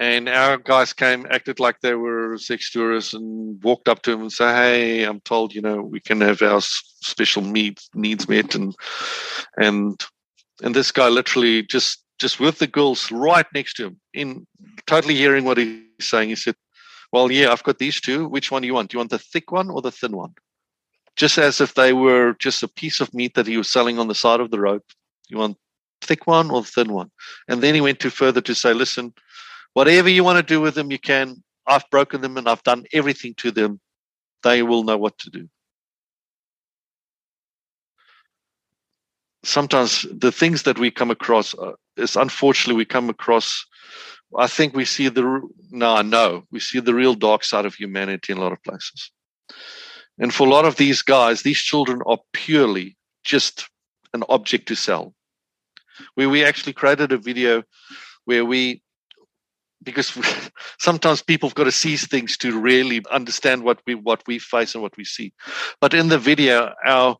[0.00, 4.20] And our guys came, acted like they were sex tourists and walked up to him
[4.20, 8.54] and said, Hey, I'm told, you know, we can have our special needs, needs met.
[8.54, 8.76] And,
[9.56, 10.00] and,
[10.62, 14.46] and this guy literally just, just with the girls right next to him in
[14.86, 16.28] totally hearing what he's saying.
[16.28, 16.54] He said,
[17.12, 18.28] well, yeah, I've got these two.
[18.28, 18.90] Which one do you want?
[18.90, 20.34] Do you want the thick one or the thin one?
[21.16, 24.08] Just as if they were just a piece of meat that he was selling on
[24.08, 24.82] the side of the road.
[25.28, 25.56] You want
[26.00, 27.10] thick one or the thin one?
[27.48, 29.12] And then he went to further to say, listen,
[29.74, 31.42] whatever you want to do with them, you can.
[31.66, 33.80] I've broken them and I've done everything to them.
[34.42, 35.48] They will know what to do.
[39.44, 43.64] Sometimes the things that we come across uh, is unfortunately we come across
[44.36, 48.32] I think we see the no, no, we see the real dark side of humanity
[48.32, 49.10] in a lot of places.
[50.18, 53.68] And for a lot of these guys, these children are purely just
[54.12, 55.14] an object to sell.
[56.14, 57.62] Where we actually created a video
[58.24, 58.82] where we,
[59.82, 60.12] because
[60.78, 64.74] sometimes people have got to see things to really understand what we what we face
[64.74, 65.32] and what we see.
[65.80, 67.16] But in the video, our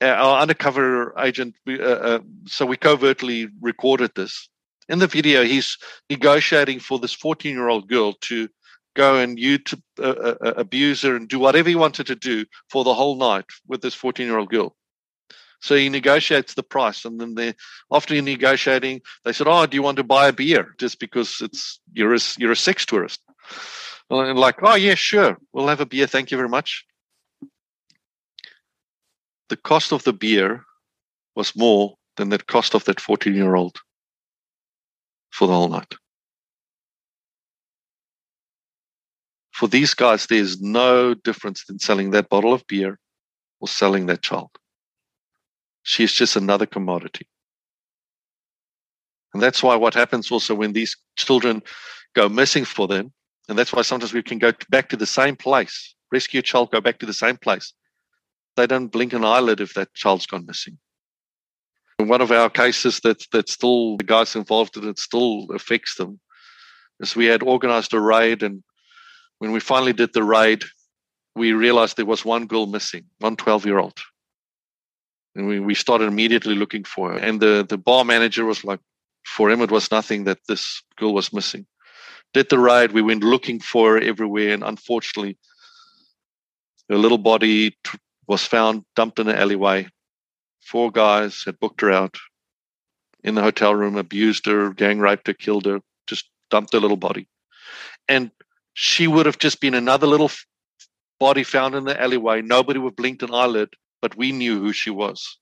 [0.00, 4.48] our undercover agent, uh, uh, so we covertly recorded this
[4.88, 5.78] in the video, he's
[6.10, 8.48] negotiating for this 14 year old girl to
[8.94, 12.14] go and you to uh, uh, uh, abuse her and do whatever he wanted to
[12.14, 14.76] do for the whole night with this 14 year old girl.
[15.64, 17.54] So he negotiates the price, and then they,
[17.90, 21.80] after negotiating, they said, "Oh, do you want to buy a beer just because it's
[21.94, 23.22] you're a, you're a sex tourist?"
[24.10, 26.06] And like, "Oh yeah, sure, we'll have a beer.
[26.06, 26.84] Thank you very much."
[29.48, 30.64] The cost of the beer
[31.34, 33.78] was more than the cost of that 14 year old
[35.30, 35.94] for the whole night.
[39.52, 42.98] For these guys, there's no difference in selling that bottle of beer
[43.60, 44.50] or selling that child.
[45.94, 47.28] She's just another commodity.
[49.32, 51.62] And that's why what happens also when these children
[52.16, 53.12] go missing for them,
[53.48, 56.72] and that's why sometimes we can go back to the same place, rescue a child,
[56.72, 57.72] go back to the same place.
[58.56, 60.78] They don't blink an eyelid if that child's gone missing.
[61.98, 66.18] One of our cases that that still the guys involved in it still affects them
[66.98, 68.64] is we had organized a raid, and
[69.38, 70.64] when we finally did the raid,
[71.36, 74.00] we realized there was one girl missing, one 12 year old.
[75.34, 77.18] And we, we started immediately looking for her.
[77.18, 78.80] And the, the bar manager was like,
[79.26, 81.66] for him, it was nothing that this girl was missing.
[82.34, 82.92] Did the ride.
[82.92, 85.38] we went looking for her everywhere, and unfortunately,
[86.88, 87.76] her little body
[88.26, 89.88] was found dumped in an alleyway
[90.64, 92.16] four guys had booked her out
[93.22, 96.96] in the hotel room, abused her, gang raped her, killed her, just dumped her little
[96.96, 97.28] body.
[98.08, 98.30] And
[98.74, 100.30] she would have just been another little
[101.20, 102.42] body found in the alleyway.
[102.42, 103.70] Nobody would have blinked an eyelid,
[104.04, 105.38] but we knew who she was.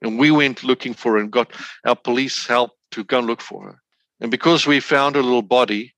[0.00, 1.52] And we went looking for her and got
[1.84, 3.82] our police help to go and look for her.
[4.18, 5.92] And because we found her little body,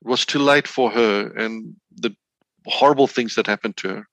[0.00, 2.16] it was too late for her and the
[2.64, 4.08] horrible things that happened to her.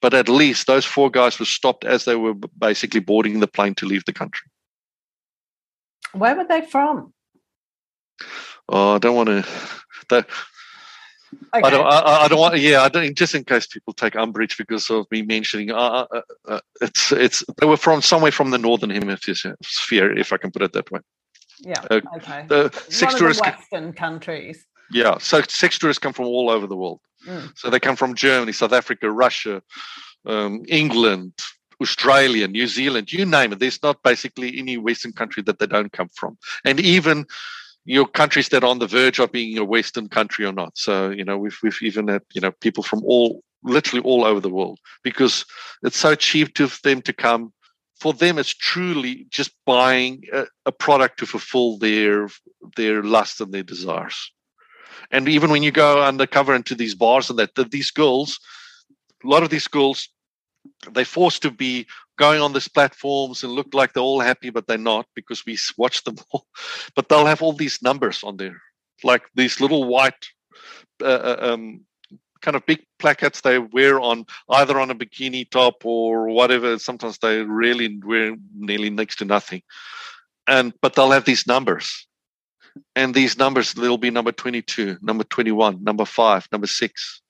[0.00, 3.74] But at least those four guys were stopped as they were basically boarding the plane
[3.74, 4.48] to leave the country.
[6.14, 7.12] Where were they from?
[8.70, 9.28] Oh, I don't want
[10.08, 10.26] to.
[11.54, 11.66] Okay.
[11.66, 11.86] I don't.
[11.86, 12.58] I, I, don't want.
[12.58, 13.16] Yeah, I don't.
[13.16, 17.12] Just in case people take umbrage because of me mentioning, uh, uh, uh, uh it's
[17.12, 20.72] it's they were from somewhere from the northern hemisphere, sphere, if I can put it
[20.72, 21.00] that way.
[21.60, 21.84] Yeah.
[21.90, 22.46] Uh, okay.
[22.48, 23.42] The sex tourists.
[23.42, 24.64] Western countries.
[24.90, 25.18] Yeah.
[25.18, 27.00] So sex tourists come from all over the world.
[27.26, 27.56] Mm.
[27.56, 29.62] So they come from Germany, South Africa, Russia,
[30.26, 31.32] um, England,
[31.80, 33.58] Australia, New Zealand, you name it.
[33.58, 37.26] There's not basically any Western country that they don't come from, and even
[37.84, 40.76] your countries that are on the verge of being a Western country or not.
[40.76, 44.40] So, you know, we've, we've even had, you know, people from all, literally all over
[44.40, 45.44] the world because
[45.82, 47.52] it's so cheap to them to come.
[48.00, 52.28] For them, it's truly just buying a, a product to fulfill their,
[52.76, 54.32] their lust and their desires.
[55.10, 58.40] And even when you go undercover into these bars and that, these girls,
[59.22, 60.08] a lot of these girls,
[60.92, 61.86] they're forced to be
[62.18, 65.56] going on these platforms and look like they're all happy, but they're not because we
[65.76, 66.46] watch them all.
[66.94, 68.60] But they'll have all these numbers on there,
[69.04, 70.26] like these little white,
[71.02, 71.82] uh, uh, um,
[72.40, 76.78] kind of big placards they wear on either on a bikini top or whatever.
[76.78, 79.62] Sometimes they really wear nearly next to nothing,
[80.46, 82.06] and but they'll have these numbers,
[82.96, 87.22] and these numbers they'll be number twenty-two, number twenty-one, number five, number six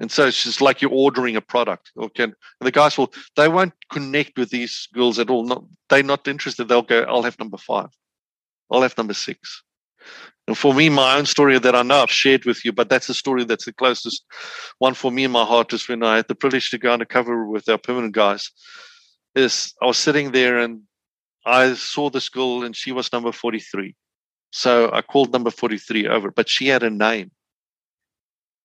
[0.00, 1.92] and so it's just like you're ordering a product.
[1.96, 2.24] Okay.
[2.24, 5.44] And the guys will, they won't connect with these girls at all.
[5.44, 6.68] Not, they're not interested.
[6.68, 7.90] They'll go, I'll have number five.
[8.70, 9.62] I'll have number six.
[10.46, 13.06] And for me, my own story that I know I've shared with you, but that's
[13.06, 14.24] the story that's the closest
[14.78, 17.46] one for me in my heart is when I had the privilege to go undercover
[17.46, 18.50] with our permanent guys.
[19.34, 20.82] Is I was sitting there and
[21.46, 23.94] I saw this girl and she was number 43.
[24.50, 27.30] So I called number 43 over, but she had a name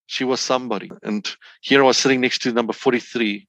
[0.09, 0.89] she was somebody.
[1.03, 1.29] And
[1.61, 3.47] here I was sitting next to number 43.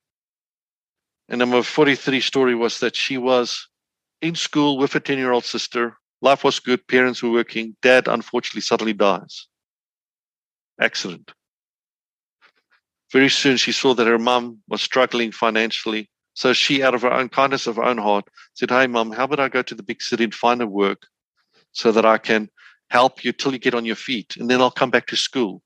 [1.30, 3.66] And number 43 story was that she was
[4.20, 5.96] in school with a 10 year old sister.
[6.20, 6.86] Life was good.
[6.86, 7.76] Parents were working.
[7.80, 9.46] Dad, unfortunately, suddenly dies.
[10.78, 11.32] Accident.
[13.10, 16.10] Very soon, she saw that her mum was struggling financially.
[16.34, 19.24] So she, out of her own kindness of her own heart, said, Hey, mum, how
[19.24, 21.06] about I go to the big city and find a work
[21.72, 22.50] so that I can
[22.90, 25.62] help you till you get on your feet and then I'll come back to school.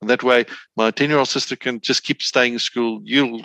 [0.00, 3.00] And that way, my 10 year old sister can just keep staying in school.
[3.04, 3.42] You,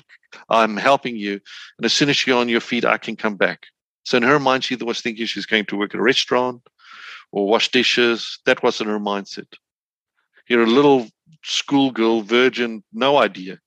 [0.50, 1.40] I'm helping you.
[1.78, 3.66] And as soon as you're on your feet, I can come back.
[4.04, 6.62] So in her mind, she was thinking she's going to work at a restaurant
[7.32, 8.40] or wash dishes.
[8.46, 9.48] That wasn't her mindset.
[10.48, 11.08] You're a little
[11.44, 13.60] schoolgirl, virgin, no idea.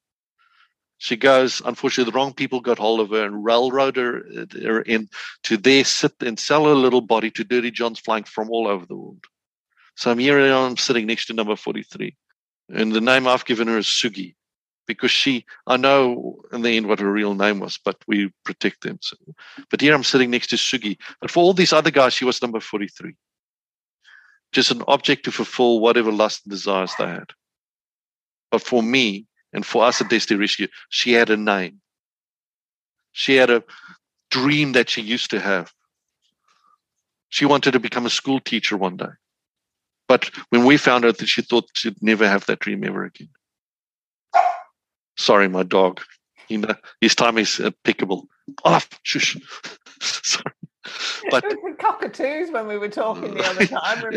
[0.99, 4.83] She goes, unfortunately, the wrong people got hold of her and railroaded her, uh, her
[4.83, 5.09] in
[5.45, 8.85] to there sit and sell her little body to dirty Johns flying from all over
[8.85, 9.25] the world.
[9.97, 12.17] So I'm here, and I'm sitting next to number 43.
[12.69, 14.35] And the name I've given her is Sugi
[14.87, 18.83] because she, I know in the end what her real name was, but we protect
[18.83, 18.99] them.
[19.03, 19.17] So,
[19.71, 20.97] but here I'm sitting next to Sugi.
[21.21, 23.15] But for all these other guys, she was number 43.
[24.53, 27.31] Just an object to fulfill whatever lust and desires they had.
[28.51, 31.81] But for me and for us at Destiny Rescue, she had a name.
[33.13, 33.63] She had a
[34.31, 35.73] dream that she used to have.
[37.29, 39.13] She wanted to become a school teacher one day.
[40.09, 43.29] But when we found out that she thought she'd never have that dream ever again.
[45.17, 46.01] Sorry, my dog.
[46.49, 48.27] You know, his time is impeccable.
[48.65, 49.37] Oh, shush.
[50.01, 50.55] Sorry.
[51.31, 53.99] But it was cockatoos when we were talking the other time.
[54.05, 54.17] Remember?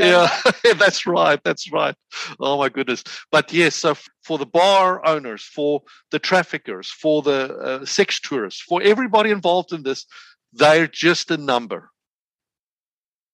[0.63, 1.43] Yeah, that's right.
[1.43, 1.95] That's right.
[2.39, 3.03] Oh my goodness.
[3.31, 8.61] But yes, so for the bar owners, for the traffickers, for the uh, sex tourists,
[8.61, 10.05] for everybody involved in this,
[10.53, 11.89] they're just a number,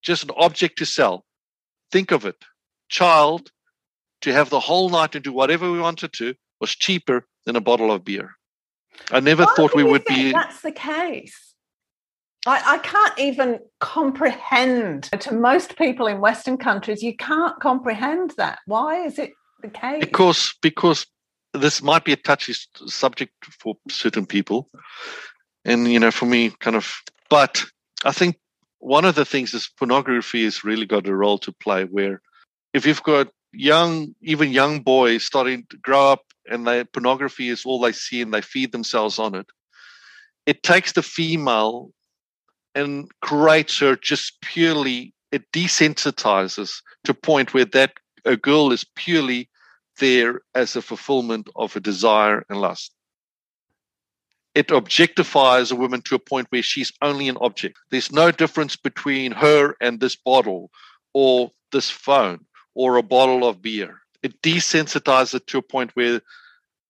[0.01, 1.26] just an object to sell
[1.91, 2.43] think of it
[2.89, 3.51] child
[4.21, 7.61] to have the whole night and do whatever we wanted to was cheaper than a
[7.61, 8.31] bottle of beer.
[9.11, 10.31] I never Why thought we would be.
[10.31, 11.53] That's the case.
[12.45, 15.09] I, I, can't even comprehend.
[15.19, 18.59] To most people in Western countries, you can't comprehend that.
[18.65, 19.99] Why is it the case?
[19.99, 21.05] Because because
[21.53, 22.53] this might be a touchy
[22.85, 24.69] subject for certain people,
[25.65, 26.91] and you know, for me, kind of.
[27.29, 27.65] But
[28.05, 28.37] I think
[28.79, 32.21] one of the things is pornography has really got a role to play where
[32.73, 37.65] if you've got young even young boys starting to grow up and they pornography is
[37.65, 39.47] all they see and they feed themselves on it
[40.45, 41.89] it takes the female
[42.75, 47.93] and creates her just purely it desensitizes to a point where that
[48.25, 49.49] a girl is purely
[49.99, 52.93] there as a fulfillment of a desire and lust
[54.57, 57.77] it objectifies a woman to a point where she's only an object.
[57.91, 60.71] There's no difference between her and this bottle
[61.13, 62.43] or this phone
[62.73, 64.01] or a bottle of beer.
[64.23, 66.21] It desensitizes it to a point where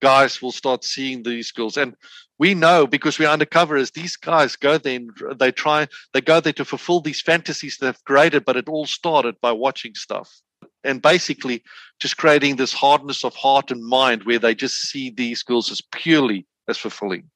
[0.02, 1.76] guys will start seeing these girls.
[1.76, 1.98] And
[2.40, 6.40] we know because we're undercover as these guys go there and they try they go
[6.40, 10.40] there to fulfill these fantasies they've created, but it all started by watching stuff.
[10.86, 11.64] And basically
[12.00, 15.82] just creating this hardness of heart and mind where they just see these girls as
[15.82, 17.30] purely as fulfilling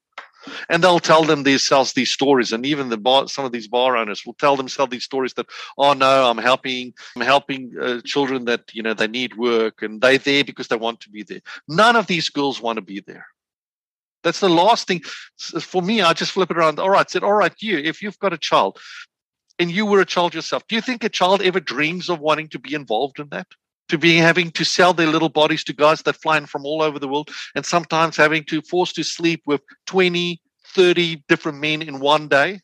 [0.68, 3.96] and they'll tell them themselves these stories and even the bar, some of these bar
[3.96, 5.46] owners will tell themselves these stories that
[5.78, 10.00] oh no i'm helping i'm helping uh, children that you know they need work and
[10.00, 11.40] they're there because they want to be there.
[11.68, 13.26] None of these girls want to be there.
[14.22, 15.00] That's the last thing.
[15.60, 16.78] For me i just flip it around.
[16.78, 18.78] All right said all right you if you've got a child
[19.58, 22.48] and you were a child yourself do you think a child ever dreams of wanting
[22.48, 23.46] to be involved in that
[23.88, 26.82] to being having to sell their little bodies to guys that fly in from all
[26.82, 30.40] over the world and sometimes having to force to sleep with 20
[30.74, 32.60] 30 different men in one day.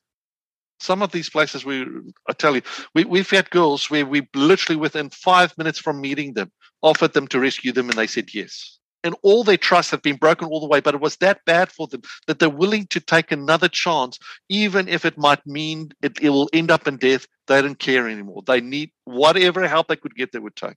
[0.80, 1.84] Some of these places we
[2.28, 2.62] i tell you
[2.94, 6.52] we, we've had girls where we literally within five minutes from meeting them
[6.82, 8.78] offered them to rescue them and they said yes.
[9.04, 11.72] And all their trust had been broken all the way but it was that bad
[11.72, 16.16] for them that they're willing to take another chance even if it might mean it,
[16.22, 17.26] it will end up in death.
[17.48, 18.42] They don't care anymore.
[18.46, 20.76] They need whatever help they could get they would take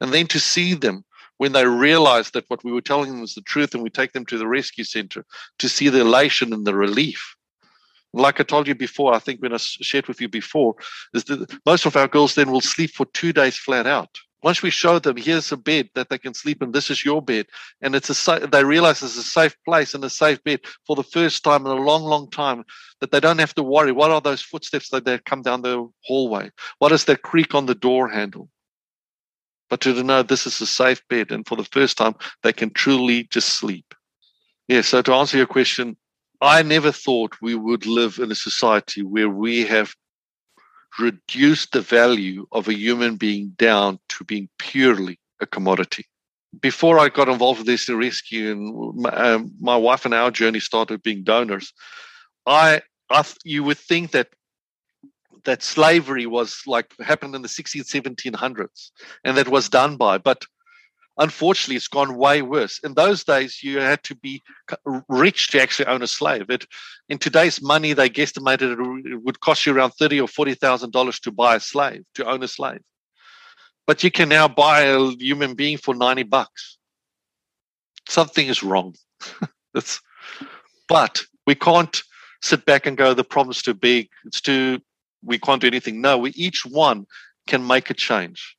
[0.00, 1.04] and then to see them
[1.38, 4.12] when they realize that what we were telling them was the truth and we take
[4.12, 5.24] them to the rescue center
[5.58, 7.34] to see the elation and the relief.
[8.12, 10.74] Like I told you before, I think when I shared with you before,
[11.14, 14.18] is that most of our girls then will sleep for two days flat out.
[14.42, 17.20] Once we show them, here's a bed that they can sleep in, this is your
[17.20, 17.46] bed,
[17.82, 21.02] and it's a they realize it's a safe place and a safe bed for the
[21.02, 22.64] first time in a long, long time.
[23.00, 23.92] That they don't have to worry.
[23.92, 26.50] What are those footsteps that they come down the hallway?
[26.78, 28.50] What is that creak on the door handle?
[29.70, 32.70] But to know this is a safe bed and for the first time they can
[32.70, 33.94] truly just sleep.
[34.68, 35.96] Yeah, so to answer your question,
[36.40, 39.94] I never thought we would live in a society where we have
[40.98, 46.06] reduced the value of a human being down to being purely a commodity.
[46.60, 50.60] Before I got involved with this rescue and my, um, my wife and our journey
[50.60, 51.72] started being donors,
[52.44, 54.28] I, I you would think that
[55.44, 58.90] that slavery was like happened in the 16th 1700s
[59.24, 60.44] and that was done by but
[61.18, 62.80] unfortunately it's gone way worse.
[62.82, 64.42] In those days you had to be
[65.08, 66.50] rich to actually own a slave.
[66.50, 66.66] It
[67.08, 68.72] in today's money they guesstimated
[69.06, 72.28] it would cost you around 30 or 40 thousand dollars to buy a slave to
[72.28, 72.80] own a slave.
[73.86, 76.78] But you can now buy a human being for 90 bucks.
[78.08, 78.94] Something is wrong.
[80.88, 82.02] But we can't
[82.42, 84.80] sit back and go the problem's too big it's too
[85.22, 86.00] we can't do anything.
[86.00, 87.06] No, we each one
[87.46, 88.56] can make a change.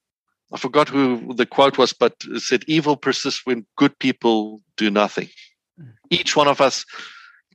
[0.53, 4.91] I forgot who the quote was, but it said, Evil persists when good people do
[4.91, 5.29] nothing.
[5.79, 5.93] Mm.
[6.09, 6.85] Each one of us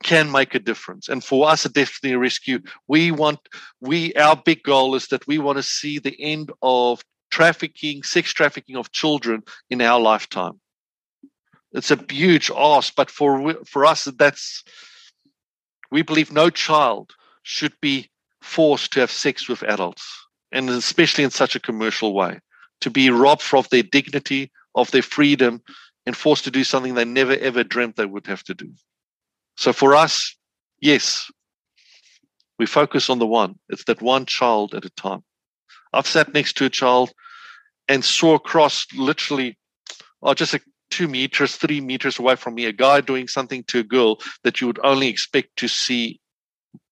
[0.02, 1.09] can make a difference.
[1.09, 3.40] And for us at Destiny Rescue, we want,
[3.80, 8.32] we, our big goal is that we want to see the end of trafficking, sex
[8.32, 10.61] trafficking of children in our lifetime.
[11.72, 14.64] It's a huge ask, but for, for us, that's,
[15.90, 18.11] we believe no child should be
[18.47, 22.38] forced to have sex with adults, and especially in such a commercial way,
[22.80, 25.61] to be robbed of their dignity, of their freedom,
[26.07, 28.72] and forced to do something they never ever dreamt they would have to do.
[29.57, 30.36] So for us,
[30.80, 31.30] yes,
[32.59, 33.59] we focus on the one.
[33.68, 35.24] It's that one child at a time.
[35.92, 37.12] I've sat next to a child
[37.88, 39.59] and saw across literally,
[40.22, 43.80] oh, just a two meters, three meters away from me, a guy doing something to
[43.80, 46.20] a girl that you would only expect to see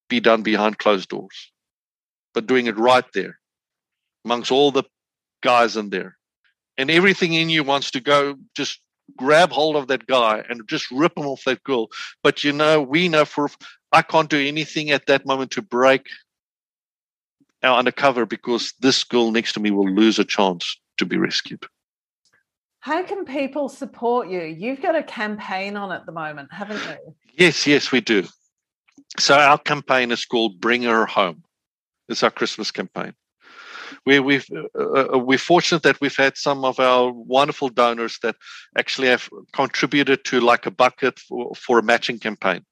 [0.08, 1.52] be done behind closed doors,
[2.32, 3.38] but doing it right there
[4.24, 4.84] amongst all the
[5.42, 6.16] guys in there.
[6.76, 8.80] And everything in you wants to go just
[9.16, 11.88] grab hold of that guy and just rip him off that girl.
[12.22, 13.48] But you know, we know for
[13.92, 16.06] I can't do anything at that moment to break
[17.62, 21.64] our undercover because this girl next to me will lose a chance to be rescued.
[22.80, 24.42] How can people support you?
[24.42, 27.14] You've got a campaign on at the moment, haven't you?
[27.32, 28.26] Yes, yes, we do.
[29.18, 31.44] So our campaign is called Bring Her Home.
[32.08, 33.14] It's our Christmas campaign.
[34.06, 34.46] We, we've,
[34.78, 38.36] uh, uh, we're fortunate that we've had some of our wonderful donors that
[38.76, 42.64] actually have contributed to like a bucket for, for a matching campaign.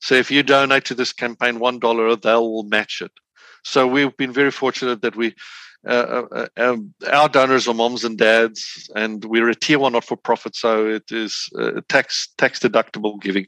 [0.00, 3.12] So if you donate to this campaign one dollar, they'll match it.
[3.62, 5.34] So we've been very fortunate that we
[5.86, 10.04] uh, uh, um, our donors are moms and dads, and we're a tier one not
[10.04, 13.46] for profit, so it is uh, tax tax deductible giving.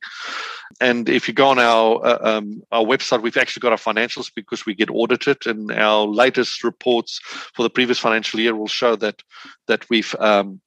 [0.80, 4.32] And if you go on our uh, um, our website, we've actually got our financials
[4.34, 7.20] because we get audited, and our latest reports
[7.54, 9.22] for the previous financial year will show that
[9.66, 10.60] that we've um,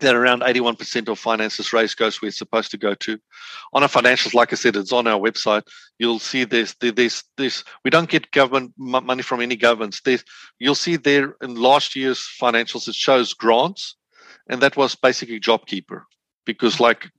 [0.00, 3.18] that around 81% of finances raised goes where it's supposed to go to.
[3.72, 5.62] On our financials, like I said, it's on our website.
[5.98, 10.00] You'll see there's, there's, there's, we don't get government money from any governments.
[10.04, 10.24] There's,
[10.58, 13.96] you'll see there in last year's financials, it shows grants,
[14.48, 16.02] and that was basically JobKeeper
[16.44, 17.10] because like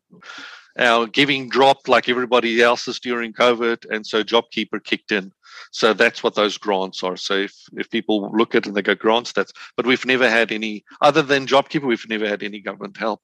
[0.77, 5.31] our giving dropped like everybody else's during COVID, and so JobKeeper kicked in.
[5.71, 7.17] So that's what those grants are.
[7.17, 10.29] So if, if people look at it and they go grants, that's but we've never
[10.29, 13.21] had any other than JobKeeper, we've never had any government help.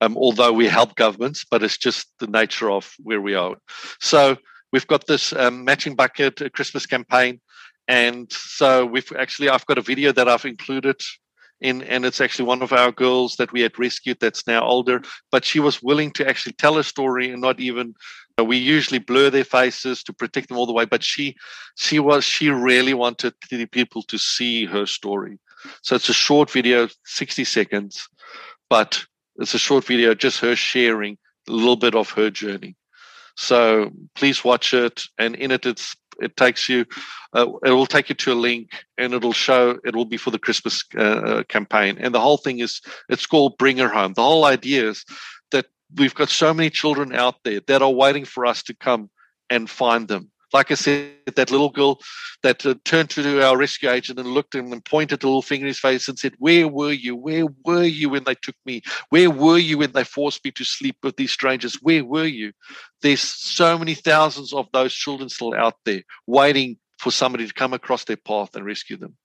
[0.00, 3.56] Um, although we help governments, but it's just the nature of where we are.
[4.00, 4.36] So
[4.72, 7.40] we've got this um, matching bucket Christmas campaign.
[7.88, 11.00] And so we've actually I've got a video that I've included
[11.60, 15.02] in, and it's actually one of our girls that we had rescued that's now older,
[15.30, 17.94] but she was willing to actually tell a story and not even
[18.38, 21.36] we usually blur their faces to protect them all the way, but she
[21.76, 23.34] she was she really wanted
[23.70, 25.38] people to see her story.
[25.82, 28.08] So it's a short video, 60 seconds,
[28.68, 29.04] but
[29.36, 31.18] it's a short video, just her sharing
[31.48, 32.76] a little bit of her journey.
[33.36, 36.84] So please watch it, and in it, it's it takes you
[37.34, 40.30] uh, it will take you to a link and it'll show it will be for
[40.30, 44.12] the christmas uh, uh, campaign and the whole thing is it's called bring her home
[44.14, 45.04] the whole idea is
[45.96, 49.10] we've got so many children out there that are waiting for us to come
[49.50, 52.00] and find them like I said, that little girl
[52.42, 55.42] that uh, turned to our rescue agent and looked at him and pointed a little
[55.42, 57.16] finger in his face and said, Where were you?
[57.16, 58.82] Where were you when they took me?
[59.10, 61.78] Where were you when they forced me to sleep with these strangers?
[61.82, 62.52] Where were you?
[63.00, 67.72] There's so many thousands of those children still out there waiting for somebody to come
[67.72, 69.16] across their path and rescue them.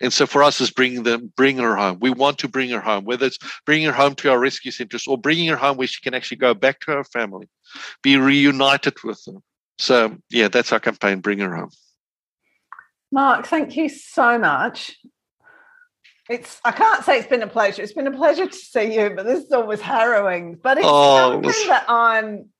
[0.00, 1.98] And so for us is bringing them, bring her home.
[2.00, 5.06] We want to bring her home, whether it's bringing her home to our rescue centers
[5.06, 7.48] or bringing her home where she can actually go back to her family,
[8.02, 9.42] be reunited with them.
[9.78, 11.70] So yeah, that's our campaign, bring her home.
[13.10, 14.96] Mark, thank you so much.
[16.28, 17.82] It's I can't say it's been a pleasure.
[17.82, 20.58] It's been a pleasure to see you, but this is always harrowing.
[20.62, 22.50] But it's oh, something that I'm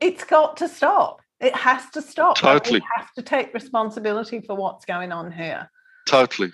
[0.00, 1.20] it's got to stop.
[1.38, 2.36] It has to stop.
[2.36, 2.80] Totally.
[2.80, 5.70] We have to take responsibility for what's going on here.
[6.06, 6.52] Totally.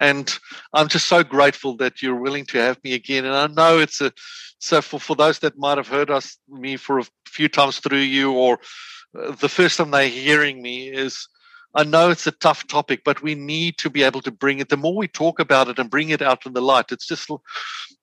[0.00, 0.38] And
[0.72, 3.24] I'm just so grateful that you're willing to have me again.
[3.24, 4.12] And I know it's a
[4.60, 7.98] so for, for those that might have heard us me for a few times through
[7.98, 8.58] you or
[9.18, 11.28] uh, the first time they're hearing me is
[11.74, 14.68] I know it's a tough topic, but we need to be able to bring it.
[14.68, 17.30] The more we talk about it and bring it out in the light, it's just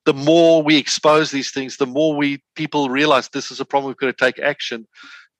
[0.04, 3.88] the more we expose these things, the more we people realize this is a problem.
[3.88, 4.86] We've got to take action.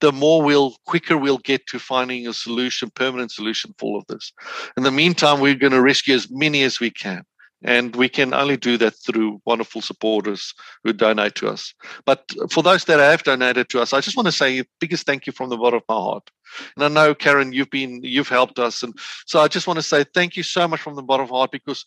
[0.00, 4.06] The more we'll quicker we'll get to finding a solution, permanent solution for all of
[4.08, 4.32] this.
[4.76, 7.24] In the meantime, we're going to rescue as many as we can.
[7.64, 10.52] And we can only do that through wonderful supporters
[10.84, 11.74] who donate to us.
[12.04, 15.26] But for those that have donated to us, I just want to say biggest thank
[15.26, 16.30] you from the bottom of my heart.
[16.76, 18.94] And I know, Karen, you've been you've helped us, and
[19.26, 21.38] so I just want to say thank you so much from the bottom of my
[21.38, 21.84] heart because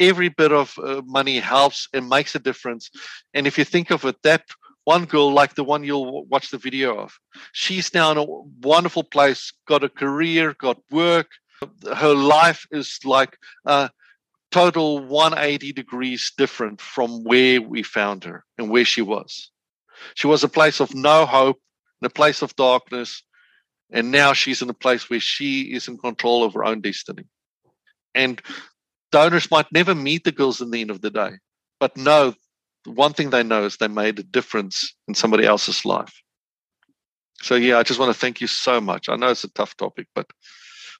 [0.00, 2.90] every bit of uh, money helps and makes a difference.
[3.34, 4.42] And if you think of it, that
[4.84, 7.18] one girl like the one you'll watch the video of,
[7.52, 8.24] she's now in a
[8.66, 11.28] wonderful place, got a career, got work.
[11.94, 13.36] Her life is like.
[13.66, 13.90] a
[14.50, 19.50] total 180 degrees different from where we found her and where she was.
[20.14, 21.60] She was a place of no hope,
[22.02, 23.22] in a place of darkness,
[23.92, 27.24] and now she's in a place where she is in control of her own destiny.
[28.14, 28.40] And
[29.12, 31.32] donors might never meet the girls in the end of the day,
[31.78, 32.34] but know
[32.86, 36.22] one thing they know is they made a difference in somebody else's life.
[37.42, 39.08] So, yeah, I just want to thank you so much.
[39.08, 40.26] I know it's a tough topic, but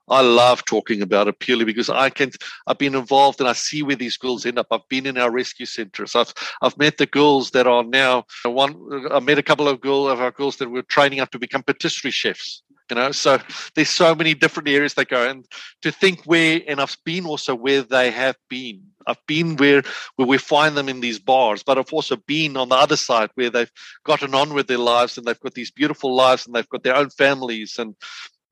[0.09, 2.33] I love talking about it purely because I can.
[2.67, 4.67] I've been involved and I see where these girls end up.
[4.71, 6.17] I've been in our rescue centres.
[6.17, 8.75] I've I've met the girls that are now one.
[9.13, 11.63] I met a couple of girls of our girls that were training up to become
[11.63, 12.63] patisserie chefs.
[12.91, 13.39] You know, so
[13.75, 15.45] there's so many different areas they go, and
[15.83, 18.83] to think where, and I've been also where they have been.
[19.07, 19.83] I've been where
[20.17, 23.31] where we find them in these bars, but I've also been on the other side
[23.35, 23.73] where they've
[24.05, 26.97] gotten on with their lives and they've got these beautiful lives and they've got their
[26.97, 27.95] own families and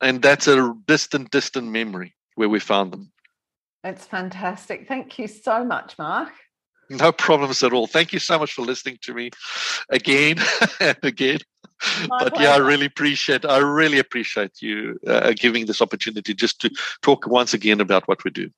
[0.01, 3.11] and that's a distant, distant memory where we found them.
[3.84, 4.86] It's fantastic.
[4.86, 6.32] Thank you so much, Mark.
[6.91, 7.86] No problems at all.
[7.86, 9.30] Thank you so much for listening to me
[9.91, 10.39] again
[10.80, 11.39] and again.
[12.09, 12.49] My but pleasure.
[12.49, 13.45] yeah, I really appreciate.
[13.45, 16.70] I really appreciate you uh, giving this opportunity just to
[17.03, 18.51] talk once again about what we do.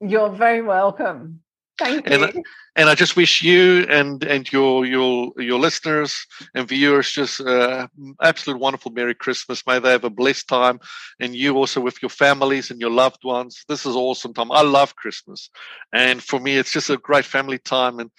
[0.00, 1.40] You're very welcome.
[1.82, 2.24] Thank you.
[2.24, 2.44] And,
[2.76, 7.86] and I just wish you and and your your your listeners and viewers just uh,
[8.22, 9.66] absolute wonderful Merry Christmas.
[9.66, 10.80] May they have a blessed time,
[11.20, 13.64] and you also with your families and your loved ones.
[13.68, 14.52] This is awesome time.
[14.52, 15.50] I love Christmas,
[15.92, 18.10] and for me, it's just a great family time, and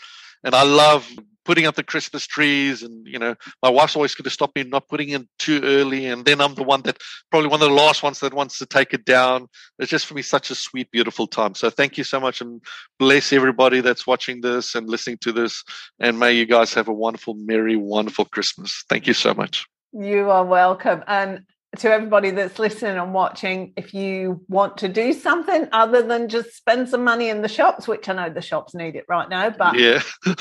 [0.43, 1.09] and I love
[1.45, 4.63] putting up the Christmas trees, and you know, my wife's always going to stop me
[4.63, 6.97] not putting in too early, and then I'm the one that
[7.31, 9.47] probably one of the last ones that wants to take it down.
[9.79, 11.55] It's just for me such a sweet, beautiful time.
[11.55, 12.61] So thank you so much, and
[12.99, 15.63] bless everybody that's watching this and listening to this,
[15.99, 18.83] and may you guys have a wonderful, merry, wonderful Christmas.
[18.89, 19.65] Thank you so much.
[19.91, 21.45] You are welcome, and
[21.79, 26.55] to everybody that's listening and watching, if you want to do something other than just
[26.55, 29.49] spend some money in the shops, which I know the shops need it right now,
[29.49, 30.01] but yeah.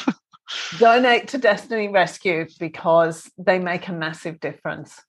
[0.78, 5.00] Donate to Destiny Rescue because they make a massive difference.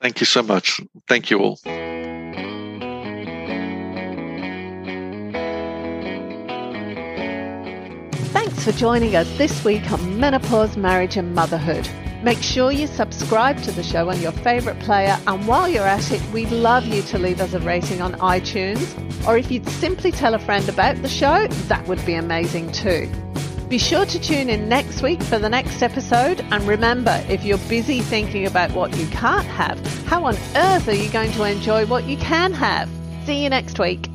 [0.00, 0.80] Thank you so much.
[1.08, 1.56] Thank you all.
[8.32, 11.88] Thanks for joining us this week on Menopause, Marriage and Motherhood.
[12.22, 16.12] Make sure you subscribe to the show on your favourite player, and while you're at
[16.12, 19.26] it, we'd love you to leave us a rating on iTunes.
[19.26, 23.10] Or if you'd simply tell a friend about the show, that would be amazing too.
[23.72, 26.42] Be sure to tune in next week for the next episode.
[26.50, 30.94] And remember, if you're busy thinking about what you can't have, how on earth are
[30.94, 32.90] you going to enjoy what you can have?
[33.24, 34.10] See you next week.